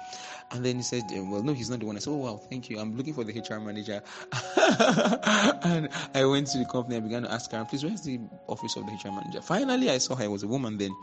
And 0.50 0.64
then 0.64 0.76
he 0.76 0.82
said, 0.82 1.04
Well, 1.10 1.42
no, 1.42 1.52
he's 1.52 1.70
not 1.70 1.80
the 1.80 1.86
one. 1.86 1.96
I 1.96 2.00
said, 2.00 2.10
Oh, 2.10 2.16
wow, 2.16 2.36
thank 2.36 2.68
you. 2.68 2.78
I'm 2.78 2.96
looking 2.96 3.14
for 3.14 3.24
the 3.24 3.32
HR 3.32 3.60
manager. 3.60 4.02
and 5.64 5.88
I 6.14 6.24
went 6.24 6.48
to 6.48 6.58
the 6.58 6.66
company 6.66 6.96
and 6.96 7.04
began 7.04 7.22
to 7.22 7.32
ask 7.32 7.50
her, 7.52 7.64
Please, 7.64 7.84
where's 7.84 8.02
the 8.02 8.20
office 8.46 8.76
of 8.76 8.86
the 8.86 8.92
HR 8.92 9.12
manager? 9.12 9.40
Finally, 9.40 9.90
I 9.90 9.98
saw 9.98 10.14
her. 10.14 10.24
It 10.24 10.30
was 10.30 10.42
a 10.42 10.48
woman 10.48 10.78
then. 10.78 10.94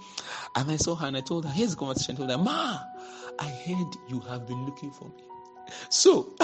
And 0.55 0.69
I 0.69 0.75
saw 0.75 0.95
her 0.95 1.07
and 1.07 1.17
I 1.17 1.21
told 1.21 1.45
her, 1.45 1.51
Here's 1.51 1.71
the 1.71 1.77
conversation. 1.77 2.15
I 2.15 2.17
told 2.17 2.31
her, 2.31 2.37
Ma, 2.37 2.79
I 3.39 3.49
heard 3.49 3.95
you 4.09 4.19
have 4.21 4.47
been 4.47 4.65
looking 4.65 4.91
for 4.91 5.05
me. 5.05 5.23
So, 5.89 6.33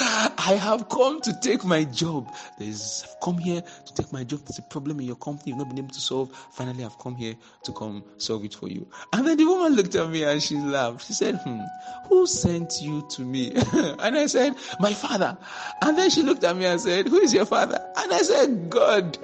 I 0.00 0.58
have 0.60 0.88
come 0.88 1.20
to 1.22 1.32
take 1.40 1.64
my 1.64 1.84
job. 1.84 2.32
There's 2.58 3.04
I've 3.06 3.20
come 3.20 3.38
here 3.38 3.62
to 3.62 3.94
take 3.94 4.12
my 4.12 4.24
job. 4.24 4.40
There's 4.40 4.58
a 4.58 4.62
problem 4.62 4.98
in 5.00 5.06
your 5.06 5.16
company 5.16 5.50
you've 5.50 5.58
not 5.58 5.68
been 5.68 5.78
able 5.78 5.94
to 5.94 6.00
solve. 6.00 6.30
Finally, 6.50 6.84
I've 6.84 6.98
come 6.98 7.14
here 7.14 7.34
to 7.62 7.72
come 7.72 8.02
solve 8.18 8.44
it 8.44 8.54
for 8.54 8.68
you. 8.68 8.86
And 9.12 9.26
then 9.26 9.36
the 9.36 9.44
woman 9.44 9.74
looked 9.74 9.94
at 9.94 10.10
me 10.10 10.24
and 10.24 10.42
she 10.42 10.56
laughed. 10.56 11.06
She 11.06 11.12
said, 11.12 11.36
Hmm, 11.36 11.60
who 12.08 12.26
sent 12.26 12.82
you 12.82 13.06
to 13.10 13.22
me? 13.22 13.52
and 13.72 14.18
I 14.18 14.26
said, 14.26 14.56
My 14.80 14.92
father. 14.92 15.36
And 15.82 15.96
then 15.96 16.10
she 16.10 16.22
looked 16.22 16.44
at 16.44 16.56
me 16.56 16.66
and 16.66 16.80
said, 16.80 17.06
Who 17.08 17.20
is 17.20 17.32
your 17.32 17.46
father? 17.46 17.78
And 17.96 18.12
I 18.12 18.18
said, 18.18 18.70
God. 18.70 19.16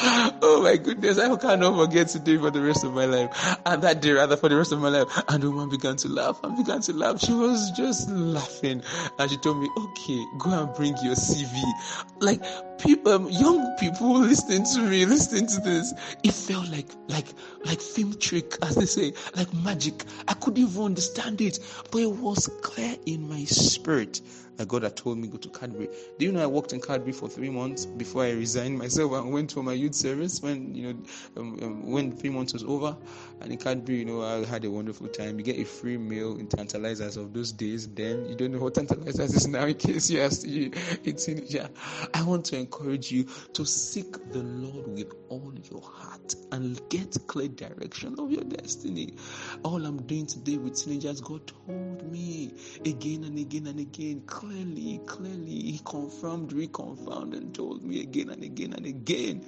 Oh 0.00 0.60
my 0.62 0.76
goodness, 0.76 1.18
I 1.18 1.34
cannot 1.36 1.76
forget 1.76 2.08
today 2.08 2.36
for 2.36 2.50
the 2.50 2.60
rest 2.60 2.84
of 2.84 2.94
my 2.94 3.04
life. 3.04 3.56
And 3.66 3.82
that 3.82 4.00
day, 4.00 4.12
rather, 4.12 4.36
for 4.36 4.48
the 4.48 4.56
rest 4.56 4.72
of 4.72 4.80
my 4.80 4.88
life. 4.88 5.08
And 5.28 5.42
the 5.42 5.50
woman 5.50 5.68
began 5.68 5.96
to 5.96 6.08
laugh 6.08 6.38
and 6.44 6.56
began 6.56 6.80
to 6.82 6.92
laugh. 6.92 7.20
She 7.20 7.32
was 7.32 7.70
just 7.72 8.08
laughing. 8.10 8.82
And 9.18 9.30
she 9.30 9.36
told 9.38 9.58
me, 9.58 9.68
okay, 9.76 10.24
go 10.38 10.50
and 10.50 10.74
bring 10.74 10.96
your 11.02 11.14
CV. 11.14 11.60
Like, 12.20 12.42
people, 12.78 13.12
um, 13.12 13.28
young 13.28 13.76
people 13.78 14.20
listening 14.20 14.64
to 14.74 14.80
me, 14.88 15.04
listening 15.04 15.46
to 15.48 15.60
this, 15.60 15.92
it 16.22 16.32
felt 16.32 16.68
like, 16.68 16.88
like, 17.08 17.26
like 17.64 17.80
film 17.80 18.16
trick, 18.18 18.56
as 18.62 18.76
they 18.76 18.86
say, 18.86 19.14
like 19.34 19.52
magic. 19.54 20.04
I 20.28 20.34
couldn't 20.34 20.62
even 20.62 20.82
understand 20.82 21.40
it, 21.40 21.58
but 21.90 22.02
it 22.02 22.12
was 22.12 22.48
clear 22.62 22.96
in 23.06 23.28
my 23.28 23.44
spirit 23.44 24.20
that 24.58 24.68
God 24.68 24.82
had 24.82 24.96
told 24.96 25.18
me 25.18 25.28
go 25.28 25.38
to 25.38 25.48
Cadbury. 25.48 25.88
Do 26.18 26.26
you 26.26 26.32
know 26.32 26.42
I 26.42 26.46
worked 26.46 26.72
in 26.72 26.80
Cadbury 26.80 27.12
for 27.12 27.28
three 27.28 27.48
months 27.48 27.86
before 27.86 28.24
I 28.24 28.32
resigned 28.32 28.76
myself 28.78 29.12
and 29.12 29.32
went 29.32 29.52
for 29.52 29.62
my 29.62 29.72
youth 29.72 29.94
service 29.94 30.42
when 30.42 30.74
you 30.74 30.92
know 30.92 30.98
um, 31.36 31.58
um, 31.62 31.90
when 31.90 32.12
three 32.12 32.30
months 32.30 32.52
was 32.52 32.64
over. 32.64 32.96
And 33.40 33.52
in 33.52 33.58
Cadbury, 33.58 33.98
you 33.98 34.04
know, 34.04 34.22
I 34.22 34.44
had 34.44 34.64
a 34.64 34.70
wonderful 34.70 35.06
time. 35.08 35.38
You 35.38 35.44
get 35.44 35.58
a 35.58 35.64
free 35.64 35.96
meal 35.96 36.36
in 36.38 36.48
Tantalizers 36.48 37.16
of 37.16 37.32
those 37.32 37.52
days. 37.52 37.86
Then 37.88 38.28
you 38.28 38.34
don't 38.34 38.52
know 38.52 38.58
what 38.58 38.74
Tantalizers 38.74 39.32
is 39.34 39.46
now 39.46 39.64
in 39.64 39.74
case 39.74 40.10
you 40.10 40.20
ask 40.20 40.46
you 40.46 40.72
a 41.06 41.12
teenager. 41.12 41.68
I 42.14 42.22
want 42.24 42.44
to 42.46 42.56
encourage 42.58 43.12
you 43.12 43.26
to 43.52 43.64
seek 43.64 44.12
the 44.32 44.42
Lord 44.42 44.88
with 44.88 45.12
all 45.28 45.52
your 45.70 45.82
heart 45.82 46.34
and 46.50 46.80
get 46.88 47.16
clear 47.28 47.48
direction 47.48 48.16
of 48.18 48.32
your 48.32 48.44
destiny. 48.44 49.14
All 49.62 49.84
I'm 49.86 50.02
doing 50.02 50.26
today 50.26 50.56
with 50.56 50.82
teenagers, 50.82 51.20
God 51.20 51.46
told 51.46 52.10
me 52.10 52.52
again 52.84 53.24
and 53.24 53.38
again 53.38 53.66
and 53.68 53.78
again 53.78 54.22
clearly, 54.48 54.98
clearly, 55.04 55.60
he 55.72 55.80
confirmed, 55.84 56.50
reconfirmed, 56.52 57.36
and 57.36 57.54
told 57.54 57.84
me 57.84 58.00
again 58.00 58.30
and 58.30 58.42
again 58.42 58.72
and 58.72 58.86
again. 58.86 59.44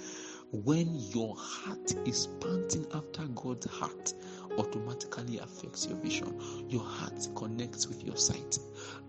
When 0.52 0.94
your 0.94 1.34
heart 1.38 1.94
is 2.06 2.26
panting 2.40 2.84
after 2.92 3.22
God's 3.28 3.66
heart, 3.66 4.12
automatically 4.58 5.38
affects 5.38 5.86
your 5.86 5.96
vision. 5.98 6.38
Your 6.68 6.82
heart 6.82 7.28
connects 7.34 7.86
with 7.86 8.04
your 8.04 8.16
sight. 8.16 8.58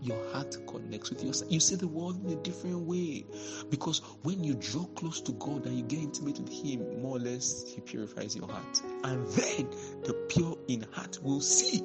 Your 0.02 0.18
heart 0.32 0.56
connects 0.66 1.10
with 1.10 1.24
your 1.24 1.34
sight. 1.34 1.52
You 1.52 1.60
see 1.60 1.76
the 1.76 1.88
world 1.88 2.24
in 2.24 2.38
a 2.38 2.42
different 2.42 2.82
way. 2.82 3.26
Because 3.70 4.00
when 4.22 4.44
you 4.44 4.54
draw 4.54 4.86
close 4.96 5.20
to 5.22 5.34
God 5.34 5.66
and 5.66 5.76
you 5.76 5.84
get 5.84 6.00
intimate 6.00 6.40
with 6.40 6.54
Him, 6.54 7.02
more 7.02 7.18
or 7.18 7.20
less, 7.20 7.66
He 7.68 7.82
purifies 7.82 8.34
your 8.34 8.48
heart. 8.48 8.82
And 9.04 9.28
then 9.30 9.68
the 10.04 10.14
pure 10.30 10.58
in 10.70 10.86
heart 10.94 11.18
will 11.22 11.42
see 11.42 11.82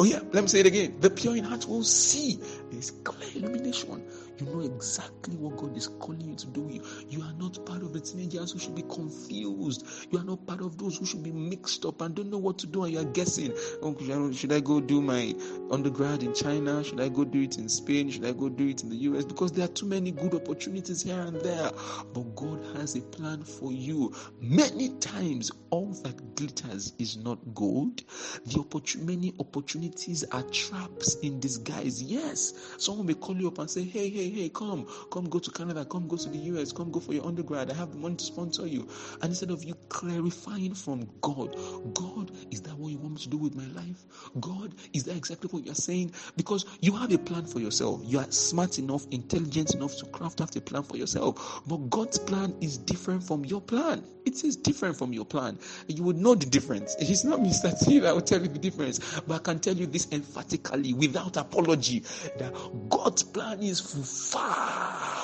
Oh, 0.00 0.04
yeah, 0.04 0.20
let 0.32 0.42
me 0.42 0.48
say 0.48 0.60
it 0.60 0.66
again. 0.66 0.96
The 1.00 1.10
pure 1.10 1.36
in 1.36 1.44
heart 1.44 1.68
will 1.68 1.84
see. 1.84 2.38
There's 2.70 2.90
clear 3.04 3.30
illumination. 3.36 4.02
You 4.42 4.52
know 4.56 4.60
exactly 4.60 5.36
what 5.36 5.56
God 5.56 5.76
is 5.76 5.86
calling 5.86 6.30
you 6.30 6.34
to 6.34 6.46
do. 6.48 6.80
You, 7.08 7.22
are 7.22 7.32
not 7.34 7.64
part 7.64 7.82
of 7.82 7.92
the 7.92 8.00
teenagers 8.00 8.50
who 8.50 8.58
should 8.58 8.74
be 8.74 8.82
confused. 8.82 9.86
You 10.10 10.18
are 10.18 10.24
not 10.24 10.44
part 10.46 10.60
of 10.60 10.78
those 10.78 10.98
who 10.98 11.06
should 11.06 11.22
be 11.22 11.30
mixed 11.30 11.84
up 11.84 12.00
and 12.00 12.12
don't 12.12 12.28
know 12.28 12.38
what 12.38 12.58
to 12.58 12.66
do 12.66 12.82
and 12.82 12.92
you 12.92 12.98
are 12.98 13.04
guessing. 13.04 13.52
Oh, 13.82 13.96
should 14.32 14.52
I 14.52 14.58
go 14.58 14.80
do 14.80 15.00
my 15.00 15.32
undergrad 15.70 16.24
in 16.24 16.34
China? 16.34 16.82
Should 16.82 17.00
I 17.00 17.08
go 17.08 17.24
do 17.24 17.42
it 17.42 17.58
in 17.58 17.68
Spain? 17.68 18.10
Should 18.10 18.24
I 18.24 18.32
go 18.32 18.48
do 18.48 18.66
it 18.66 18.82
in 18.82 18.88
the 18.90 18.96
US? 18.96 19.24
Because 19.24 19.52
there 19.52 19.64
are 19.64 19.68
too 19.68 19.86
many 19.86 20.10
good 20.10 20.34
opportunities 20.34 21.02
here 21.02 21.20
and 21.20 21.40
there. 21.40 21.70
But 22.12 22.34
God 22.34 22.64
has 22.76 22.96
a 22.96 23.00
plan 23.00 23.44
for 23.44 23.72
you. 23.72 24.12
Many 24.40 24.88
times, 24.98 25.52
all 25.70 25.86
that 26.02 26.34
glitters 26.34 26.92
is 26.98 27.16
not 27.16 27.38
gold. 27.54 28.02
The 28.46 28.62
many 28.98 29.32
opportunities 29.38 30.24
are 30.32 30.42
traps 30.44 31.14
in 31.22 31.40
disguise. 31.40 32.02
Yes, 32.02 32.74
someone 32.78 33.06
may 33.06 33.14
call 33.14 33.36
you 33.36 33.48
up 33.48 33.58
and 33.58 33.70
say, 33.70 33.84
Hey, 33.84 34.08
hey, 34.10 34.30
hey, 34.32 34.48
come, 34.48 34.86
come 35.10 35.28
go 35.28 35.38
to 35.38 35.50
Canada, 35.50 35.84
come 35.84 36.08
go 36.08 36.16
to 36.16 36.28
the 36.28 36.38
US, 36.38 36.72
come 36.72 36.90
go 36.90 37.00
for 37.00 37.12
your 37.12 37.26
undergrad. 37.26 37.70
I 37.70 37.74
have 37.74 37.92
the 37.92 37.98
money 37.98 38.16
to 38.16 38.24
sponsor 38.24 38.66
you. 38.66 38.88
And 39.20 39.30
instead 39.30 39.50
of 39.50 39.62
you 39.62 39.74
clarifying 39.88 40.74
from 40.74 41.08
God, 41.20 41.56
God, 41.94 42.30
is 42.50 42.62
that 42.62 42.76
what 42.78 42.90
you 42.90 42.98
want 42.98 43.14
me 43.14 43.20
to 43.20 43.28
do 43.28 43.36
with 43.36 43.54
my 43.54 43.66
life? 43.80 44.04
God, 44.40 44.74
is 44.92 45.04
that 45.04 45.16
exactly 45.16 45.48
what 45.50 45.64
you're 45.64 45.74
saying? 45.74 46.12
Because 46.36 46.64
you 46.80 46.92
have 46.96 47.12
a 47.12 47.18
plan 47.18 47.44
for 47.44 47.60
yourself. 47.60 48.00
You 48.04 48.18
are 48.18 48.30
smart 48.30 48.78
enough, 48.78 49.06
intelligent 49.10 49.74
enough 49.74 49.96
to 49.98 50.06
craft 50.06 50.40
out 50.40 50.56
a 50.56 50.60
plan 50.60 50.82
for 50.82 50.96
yourself. 50.96 51.62
But 51.66 51.90
God's 51.90 52.18
plan 52.18 52.54
is 52.60 52.78
different 52.78 53.22
from 53.22 53.44
your 53.44 53.60
plan. 53.60 54.04
It 54.24 54.44
is 54.44 54.56
different 54.56 54.96
from 54.96 55.12
your 55.12 55.24
plan. 55.24 55.58
You 55.88 56.04
would 56.04 56.16
know 56.16 56.34
the 56.34 56.46
difference. 56.46 56.94
It's 56.98 57.24
not 57.24 57.40
Mr. 57.40 57.76
T 57.84 57.98
that 58.00 58.14
will 58.14 58.22
tell 58.22 58.40
you 58.40 58.48
the 58.48 58.58
difference. 58.58 59.20
But 59.26 59.34
I 59.34 59.38
can 59.38 59.58
tell 59.58 59.74
you 59.74 59.86
this 59.86 60.08
emphatically, 60.12 60.92
without 60.94 61.36
apology, 61.36 62.00
that 62.38 62.54
God's 62.88 63.22
plan 63.22 63.62
is 63.62 63.80
far. 64.12 65.22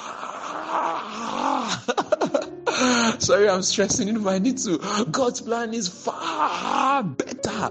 Sorry, 3.19 3.49
I'm 3.49 3.63
stressing 3.63 4.09
it, 4.09 4.23
but 4.23 4.35
I 4.35 4.39
need 4.39 4.59
to. 4.59 4.79
God's 5.11 5.41
plan 5.41 5.75
is 5.75 5.89
far 5.89 7.03
better 7.03 7.71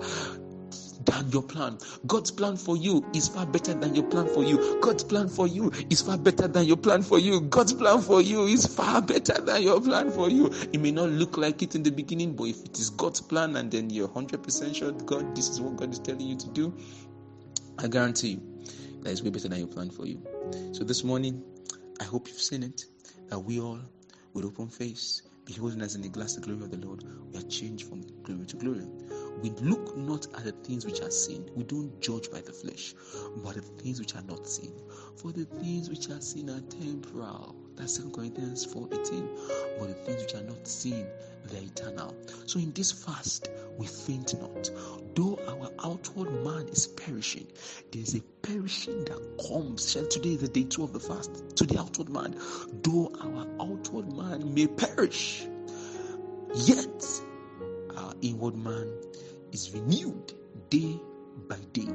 than 1.05 1.31
your 1.31 1.41
plan. 1.41 1.77
God's 2.05 2.31
plan 2.31 2.57
for 2.57 2.75
you 2.75 3.05
is 3.13 3.27
far 3.29 3.45
better 3.45 3.73
than 3.73 3.95
your 3.95 4.03
plan 4.05 4.27
for 4.27 4.43
you. 4.43 4.79
God's 4.81 5.03
plan 5.03 5.29
for 5.29 5.47
you 5.47 5.71
is 5.89 6.01
far 6.01 6.17
better 6.17 6.47
than 6.47 6.65
your 6.65 6.77
plan 6.77 7.01
for 7.01 7.19
you. 7.19 7.41
God's 7.41 7.73
plan 7.73 8.01
for 8.01 8.21
you 8.21 8.45
is 8.45 8.67
far 8.67 9.01
better 9.01 9.39
than 9.41 9.61
your 9.61 9.79
plan 9.79 10.11
for 10.11 10.29
you. 10.29 10.47
It 10.73 10.79
may 10.79 10.91
not 10.91 11.09
look 11.09 11.37
like 11.37 11.61
it 11.61 11.75
in 11.75 11.83
the 11.83 11.91
beginning, 11.91 12.35
but 12.35 12.45
if 12.45 12.65
it 12.65 12.77
is 12.77 12.89
God's 12.89 13.21
plan 13.21 13.55
and 13.55 13.71
then 13.71 13.89
you're 13.89 14.09
100% 14.09 14.75
sure 14.75 14.91
God, 14.91 15.35
this 15.35 15.49
is 15.49 15.61
what 15.61 15.77
God 15.77 15.91
is 15.91 15.99
telling 15.99 16.27
you 16.27 16.35
to 16.37 16.49
do, 16.49 16.77
I 17.79 17.87
guarantee 17.87 18.29
you 18.29 18.56
that 19.01 19.11
is 19.11 19.23
way 19.23 19.29
better 19.29 19.47
than 19.47 19.59
your 19.59 19.67
plan 19.67 19.89
for 19.89 20.05
you. 20.05 20.21
So 20.71 20.83
this 20.83 21.03
morning, 21.03 21.43
I 21.99 22.03
hope 22.03 22.27
you've 22.27 22.41
seen 22.41 22.63
it, 22.63 22.85
that 23.29 23.39
we 23.39 23.59
all, 23.59 23.79
with 24.33 24.45
open 24.45 24.67
face, 24.67 25.23
beholding 25.45 25.81
as 25.81 25.95
in 25.95 26.01
the 26.01 26.09
glass 26.09 26.35
the 26.35 26.41
glory 26.41 26.63
of 26.63 26.71
the 26.71 26.85
Lord, 26.85 27.03
we 27.31 27.39
are 27.39 27.43
changed 27.43 27.87
from 27.87 28.01
glory 28.23 28.45
to 28.45 28.55
glory. 28.57 28.85
we 29.41 29.51
look 29.61 29.95
not 29.97 30.27
at 30.35 30.43
the 30.43 30.51
things 30.63 30.85
which 30.85 31.01
are 31.01 31.11
seen. 31.11 31.49
We 31.55 31.63
don't 31.63 31.99
judge 32.01 32.31
by 32.31 32.41
the 32.41 32.51
flesh, 32.51 32.93
but 33.43 33.55
the 33.55 33.61
things 33.61 33.99
which 33.99 34.15
are 34.15 34.23
not 34.23 34.47
seen. 34.47 34.73
For 35.17 35.31
the 35.31 35.45
things 35.45 35.89
which 35.89 36.09
are 36.09 36.21
seen 36.21 36.49
are 36.49 36.61
temporal. 36.61 37.55
That's 37.77 37.97
2 37.97 38.09
Corinthians 38.09 38.65
4 38.65 38.89
18. 38.91 39.29
But 39.77 39.87
the 39.89 39.93
things 39.93 40.21
which 40.23 40.33
are 40.33 40.43
not 40.43 40.67
seen, 40.67 41.05
they're 41.45 41.61
eternal. 41.61 42.15
So 42.47 42.59
in 42.59 42.73
this 42.73 42.91
fast, 42.91 43.49
we 43.77 43.85
faint 43.85 44.33
not. 44.41 44.71
Though 45.15 45.39
our 45.47 45.69
outward 45.83 46.43
man 46.43 46.67
is 46.69 46.87
perishing, 46.87 47.47
there's 47.91 48.15
a 48.15 48.21
perishing 48.41 49.05
that 49.05 49.47
comes. 49.47 49.91
Shall 49.91 50.07
today 50.07 50.33
is 50.33 50.41
the 50.41 50.47
day 50.47 50.63
two 50.63 50.83
of 50.83 50.91
the 50.91 50.99
fast. 50.99 51.55
To 51.57 51.65
the 51.65 51.79
outward 51.79 52.09
man, 52.09 52.35
though 52.81 53.13
our 53.21 53.47
outward 53.61 54.11
man 54.11 54.53
may 54.55 54.65
perish, 54.67 55.45
yet 56.55 57.05
our 57.95 58.13
inward 58.21 58.55
man 58.55 58.91
is 59.51 59.71
renewed 59.71 60.33
day 60.71 60.99
by 61.47 61.57
day 61.73 61.87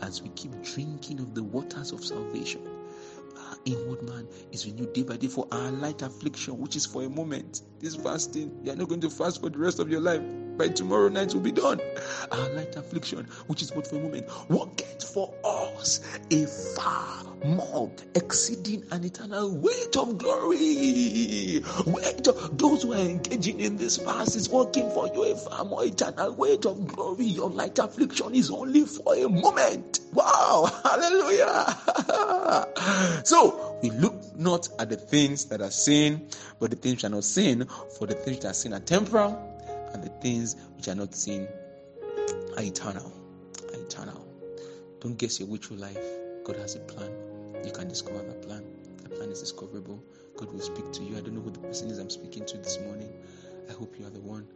as 0.00 0.22
we 0.22 0.30
keep 0.30 0.62
drinking 0.62 1.20
of 1.20 1.34
the 1.34 1.42
waters 1.42 1.92
of 1.92 2.02
salvation. 2.02 2.77
Inward 3.64 4.02
man 4.02 4.26
is 4.52 4.66
renewed 4.66 4.92
day 4.92 5.02
by 5.02 5.16
day 5.16 5.26
for 5.28 5.46
our 5.52 5.70
light 5.70 6.02
affliction, 6.02 6.58
which 6.58 6.76
is 6.76 6.86
for 6.86 7.02
a 7.04 7.08
moment. 7.08 7.62
This 7.80 7.96
fasting, 7.96 8.58
you 8.62 8.72
are 8.72 8.76
not 8.76 8.88
going 8.88 9.00
to 9.02 9.10
fast 9.10 9.40
for 9.40 9.50
the 9.50 9.58
rest 9.58 9.78
of 9.78 9.90
your 9.90 10.00
life 10.00 10.22
by 10.58 10.68
tomorrow 10.68 11.08
night 11.08 11.32
will 11.32 11.40
be 11.40 11.52
done. 11.52 11.80
Our 12.32 12.48
light 12.50 12.76
affliction, 12.76 13.26
which 13.46 13.62
is 13.62 13.70
but 13.70 13.86
for 13.86 13.96
a 13.96 14.00
moment, 14.00 14.26
worketh 14.48 15.04
for 15.04 15.32
us 15.44 16.00
a 16.30 16.46
far 16.46 17.24
more 17.44 17.92
exceeding 18.16 18.82
an 18.90 19.04
eternal 19.04 19.56
weight 19.56 19.96
of 19.96 20.18
glory. 20.18 21.62
Weight 21.86 22.26
of 22.26 22.58
those 22.58 22.82
who 22.82 22.92
are 22.92 22.96
engaging 22.96 23.60
in 23.60 23.76
this 23.76 23.96
fast 23.98 24.34
is 24.34 24.48
working 24.48 24.90
for 24.90 25.08
you 25.14 25.32
a 25.32 25.36
far 25.36 25.64
more 25.64 25.84
eternal 25.84 26.34
weight 26.34 26.66
of 26.66 26.86
glory. 26.88 27.26
Your 27.26 27.50
light 27.50 27.78
affliction 27.78 28.34
is 28.34 28.50
only 28.50 28.84
for 28.84 29.14
a 29.14 29.28
moment. 29.28 30.00
Wow, 30.12 30.70
hallelujah. 30.82 31.78
so 33.24 33.78
we 33.82 33.90
look 33.90 34.14
not 34.36 34.68
at 34.78 34.88
the 34.90 34.96
things 34.96 35.44
that 35.46 35.60
are 35.60 35.70
seen, 35.70 36.28
but 36.58 36.70
the 36.70 36.76
things 36.76 36.96
which 36.96 37.04
are 37.04 37.14
not 37.14 37.24
seen, 37.24 37.66
for 37.98 38.06
the 38.06 38.14
things 38.14 38.40
that 38.40 38.50
are 38.50 38.54
seen 38.54 38.72
are 38.72 38.80
temporal 38.80 39.36
and 39.92 40.02
the 40.02 40.10
things 40.20 40.56
which 40.76 40.88
are 40.88 40.94
not 40.94 41.14
seen 41.14 41.48
are 42.56 42.62
eternal. 42.62 43.12
Are 43.72 43.80
eternal. 43.80 44.26
Don't 45.00 45.16
guess 45.16 45.38
your 45.40 45.48
way 45.48 45.58
through 45.58 45.76
life. 45.76 45.98
God 46.44 46.56
has 46.56 46.76
a 46.76 46.80
plan. 46.80 47.10
You 47.64 47.72
can 47.72 47.88
discover 47.88 48.18
that 48.22 48.42
plan. 48.42 48.64
That 49.02 49.14
plan 49.14 49.30
is 49.30 49.40
discoverable. 49.40 50.02
God 50.36 50.52
will 50.52 50.60
speak 50.60 50.90
to 50.92 51.02
you. 51.02 51.16
I 51.16 51.20
don't 51.20 51.34
know 51.34 51.40
who 51.40 51.50
the 51.50 51.58
person 51.58 51.90
is 51.90 51.98
I'm 51.98 52.10
speaking 52.10 52.44
to 52.46 52.58
this 52.58 52.78
morning. 52.80 53.12
I 53.68 53.72
hope 53.72 53.94
you 53.98 54.06
are 54.06 54.10
the 54.10 54.20
one 54.20 54.46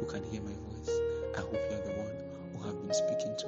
who 0.00 0.06
can 0.06 0.24
hear 0.24 0.40
my 0.40 0.52
voice. 0.52 0.90
I 1.36 1.40
hope 1.40 1.54
you 1.54 1.76
are 1.76 1.82
the 1.82 1.94
one 1.98 2.12
who 2.54 2.66
have 2.66 2.80
been 2.80 2.94
speaking 2.94 3.34
to. 3.38 3.46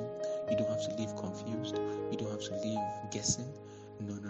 You 0.51 0.57
don't 0.57 0.69
have 0.69 0.83
to 0.89 0.95
live 1.01 1.17
confused. 1.17 1.79
You 2.11 2.19
don't 2.19 2.31
have 2.31 2.43
to 2.43 2.55
live 2.57 3.11
guessing. 3.11 3.47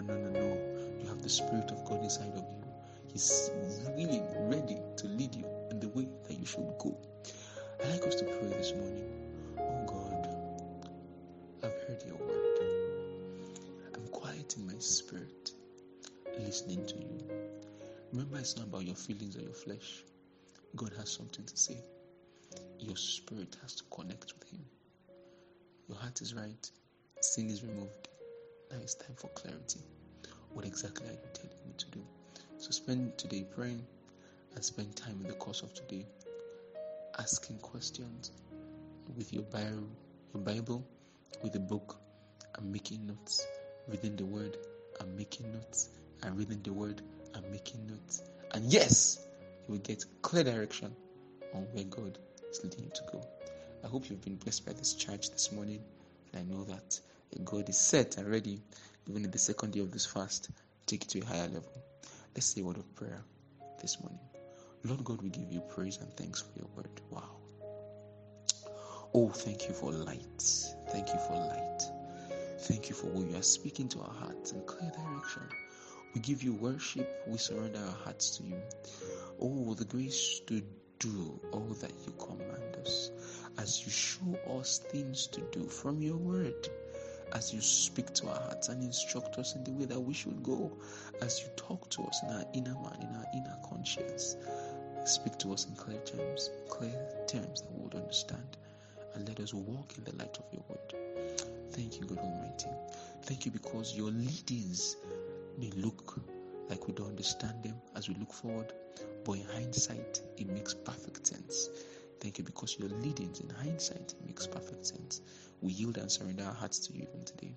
No, 0.07 0.15
no, 0.15 0.29
no. 0.29 0.57
You 1.01 1.07
have 1.09 1.21
the 1.21 1.29
Spirit 1.29 1.71
of 1.71 1.83
God 1.85 2.03
inside 2.03 2.31
of 2.33 2.43
you. 2.43 2.63
He's 3.11 3.49
willing, 3.95 4.25
ready 4.49 4.77
to 4.97 5.07
lead 5.07 5.33
you 5.35 5.45
in 5.71 5.79
the 5.79 5.89
way 5.89 6.07
that 6.27 6.33
you 6.37 6.45
should 6.45 6.77
go. 6.79 6.97
I'd 7.83 7.89
like 7.89 8.05
us 8.07 8.15
to 8.15 8.25
pray 8.25 8.49
this 8.49 8.73
morning. 8.73 9.09
Oh 9.57 9.85
God, 9.87 10.27
I've 11.63 11.87
heard 11.87 12.03
your 12.05 12.17
word. 12.17 12.59
I'm 13.95 14.07
quiet 14.09 14.55
in 14.57 14.67
my 14.67 14.77
spirit, 14.79 15.51
listening 16.39 16.85
to 16.87 16.95
you. 16.97 17.29
Remember, 18.11 18.37
it's 18.37 18.55
not 18.57 18.67
about 18.67 18.85
your 18.85 18.95
feelings 18.95 19.35
or 19.37 19.41
your 19.41 19.53
flesh. 19.53 20.03
God 20.75 20.91
has 20.97 21.09
something 21.09 21.45
to 21.45 21.57
say. 21.57 21.77
Your 22.79 22.95
spirit 22.97 23.55
has 23.61 23.75
to 23.75 23.83
connect 23.85 24.33
with 24.37 24.49
Him. 24.49 24.65
Your 25.87 25.97
heart 25.97 26.21
is 26.21 26.33
right, 26.35 26.69
sin 27.21 27.49
is 27.49 27.63
removed. 27.63 28.09
It's 28.81 28.95
time 28.95 29.15
for 29.15 29.27
clarity. 29.29 29.79
What 30.53 30.65
exactly 30.65 31.07
are 31.07 31.11
you 31.11 31.17
telling 31.33 31.57
me 31.67 31.73
to 31.77 31.85
do? 31.87 32.01
So 32.57 32.71
spend 32.71 33.17
today 33.17 33.43
praying 33.55 33.85
and 34.53 34.63
spend 34.63 34.95
time 34.95 35.19
in 35.21 35.27
the 35.27 35.33
course 35.33 35.61
of 35.61 35.73
today 35.73 36.05
asking 37.19 37.57
questions 37.59 38.31
with 39.17 39.33
your 39.33 39.43
Bible, 39.43 39.89
your 40.33 40.43
Bible, 40.43 40.85
with 41.43 41.55
a 41.55 41.59
book, 41.59 41.97
and 42.57 42.71
making 42.71 43.05
notes, 43.07 43.45
reading 43.87 44.15
the 44.15 44.25
Word, 44.25 44.57
and 44.99 45.15
making 45.17 45.51
notes, 45.53 45.89
and 46.23 46.37
reading 46.37 46.61
the 46.63 46.73
Word, 46.73 47.01
and 47.33 47.49
making 47.51 47.85
notes. 47.87 48.23
And 48.53 48.65
yes, 48.65 49.25
you 49.67 49.73
will 49.73 49.81
get 49.81 50.05
clear 50.21 50.43
direction 50.43 50.95
on 51.53 51.63
where 51.73 51.83
God 51.85 52.17
is 52.49 52.63
leading 52.63 52.85
you 52.85 52.91
to 52.91 53.03
go. 53.11 53.25
I 53.83 53.87
hope 53.87 54.09
you've 54.09 54.21
been 54.21 54.35
blessed 54.37 54.65
by 54.65 54.73
this 54.73 54.93
charge 54.93 55.29
this 55.29 55.51
morning, 55.51 55.83
and 56.33 56.41
I 56.41 56.53
know 56.53 56.63
that 56.65 56.99
God 57.43 57.69
is 57.69 57.77
set 57.77 58.17
and 58.17 58.29
ready, 58.29 58.61
even 59.07 59.25
in 59.25 59.31
the 59.31 59.37
second 59.37 59.73
day 59.73 59.81
of 59.81 59.91
this 59.91 60.05
fast, 60.05 60.49
take 60.85 61.03
it 61.03 61.09
to 61.09 61.19
a 61.19 61.25
higher 61.25 61.47
level. 61.47 61.83
Let's 62.33 62.47
say 62.47 62.61
a 62.61 62.63
word 62.63 62.77
of 62.77 62.95
prayer 62.95 63.21
this 63.81 63.99
morning. 63.99 64.19
Lord 64.83 65.03
God, 65.03 65.21
we 65.21 65.29
give 65.29 65.51
you 65.51 65.61
praise 65.61 65.97
and 65.97 66.11
thanks 66.13 66.41
for 66.41 66.59
your 66.59 66.69
word. 66.75 66.89
Wow. 67.09 67.37
Oh, 69.13 69.29
thank 69.29 69.67
you 69.67 69.73
for 69.73 69.91
light. 69.91 70.43
Thank 70.89 71.09
you 71.09 71.19
for 71.27 71.33
light. 71.33 71.81
Thank 72.59 72.89
you 72.89 72.95
for 72.95 73.07
what 73.07 73.29
you 73.29 73.37
are 73.37 73.43
speaking 73.43 73.89
to 73.89 73.99
our 73.99 74.13
hearts 74.13 74.51
and 74.51 74.65
clear 74.65 74.91
direction. 74.91 75.43
We 76.13 76.21
give 76.21 76.43
you 76.43 76.53
worship. 76.53 77.23
We 77.27 77.37
surrender 77.37 77.79
our 77.79 77.95
hearts 78.03 78.37
to 78.37 78.43
you. 78.43 78.61
Oh, 79.41 79.73
the 79.73 79.85
grace 79.85 80.39
to 80.47 80.61
do 80.99 81.39
all 81.51 81.75
that 81.81 81.91
you 82.05 82.13
command 82.17 82.77
us 82.81 83.11
as 83.57 83.85
you 83.85 83.91
show 83.91 84.59
us 84.59 84.79
things 84.79 85.27
to 85.27 85.41
do 85.51 85.67
from 85.67 86.01
your 86.01 86.17
word 86.17 86.69
as 87.33 87.53
you 87.53 87.61
speak 87.61 88.13
to 88.13 88.27
our 88.27 88.39
hearts 88.39 88.69
and 88.69 88.81
instruct 88.83 89.37
us 89.37 89.55
in 89.55 89.63
the 89.63 89.71
way 89.71 89.85
that 89.85 89.99
we 89.99 90.13
should 90.13 90.41
go, 90.43 90.71
as 91.21 91.41
you 91.41 91.47
talk 91.55 91.89
to 91.91 92.03
us 92.03 92.21
in 92.23 92.29
our 92.29 92.45
inner 92.53 92.73
man, 92.75 92.97
in 93.01 93.15
our 93.15 93.25
inner 93.33 93.57
conscience. 93.67 94.37
Speak 95.05 95.37
to 95.39 95.53
us 95.53 95.67
in 95.67 95.75
clear 95.75 95.99
terms, 95.99 96.49
clear 96.67 96.95
terms 97.27 97.61
that 97.61 97.71
we 97.71 97.83
would 97.83 97.95
understand, 97.95 98.57
and 99.13 99.27
let 99.27 99.39
us 99.39 99.53
walk 99.53 99.93
in 99.97 100.03
the 100.03 100.15
light 100.15 100.37
of 100.37 100.45
your 100.51 100.63
word. 100.67 100.93
Thank 101.71 101.99
you, 101.99 102.07
God 102.07 102.19
Almighty. 102.19 102.69
Thank 103.23 103.45
you 103.45 103.51
because 103.51 103.95
your 103.95 104.09
leadings 104.11 104.97
may 105.57 105.71
look 105.71 106.19
like 106.69 106.87
we 106.87 106.93
don't 106.93 107.09
understand 107.09 107.63
them 107.63 107.75
as 107.95 108.09
we 108.09 108.15
look 108.15 108.33
forward, 108.33 108.73
but 109.23 109.33
in 109.33 109.45
hindsight, 109.53 110.21
it 110.37 110.49
makes 110.49 110.73
perfect 110.73 111.27
sense. 111.27 111.69
Thank 112.19 112.37
you 112.37 112.43
because 112.43 112.77
your 112.79 112.89
leadings 112.89 113.39
in 113.39 113.49
hindsight 113.49 114.15
makes 114.25 114.47
perfect 114.47 114.85
sense. 114.85 115.21
We 115.61 115.73
yield 115.73 115.97
and 115.97 116.11
surrender 116.11 116.43
our 116.43 116.53
hearts 116.53 116.79
to 116.87 116.93
you 116.93 117.07
even 117.09 117.25
today. 117.25 117.55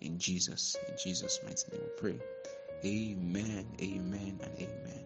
In 0.00 0.18
Jesus, 0.18 0.76
in 0.88 0.94
Jesus' 1.02 1.40
mighty 1.44 1.64
name 1.72 1.80
we 1.82 2.00
pray. 2.00 2.20
Amen, 2.84 3.66
amen, 3.80 4.40
and 4.42 4.58
amen. 4.58 5.03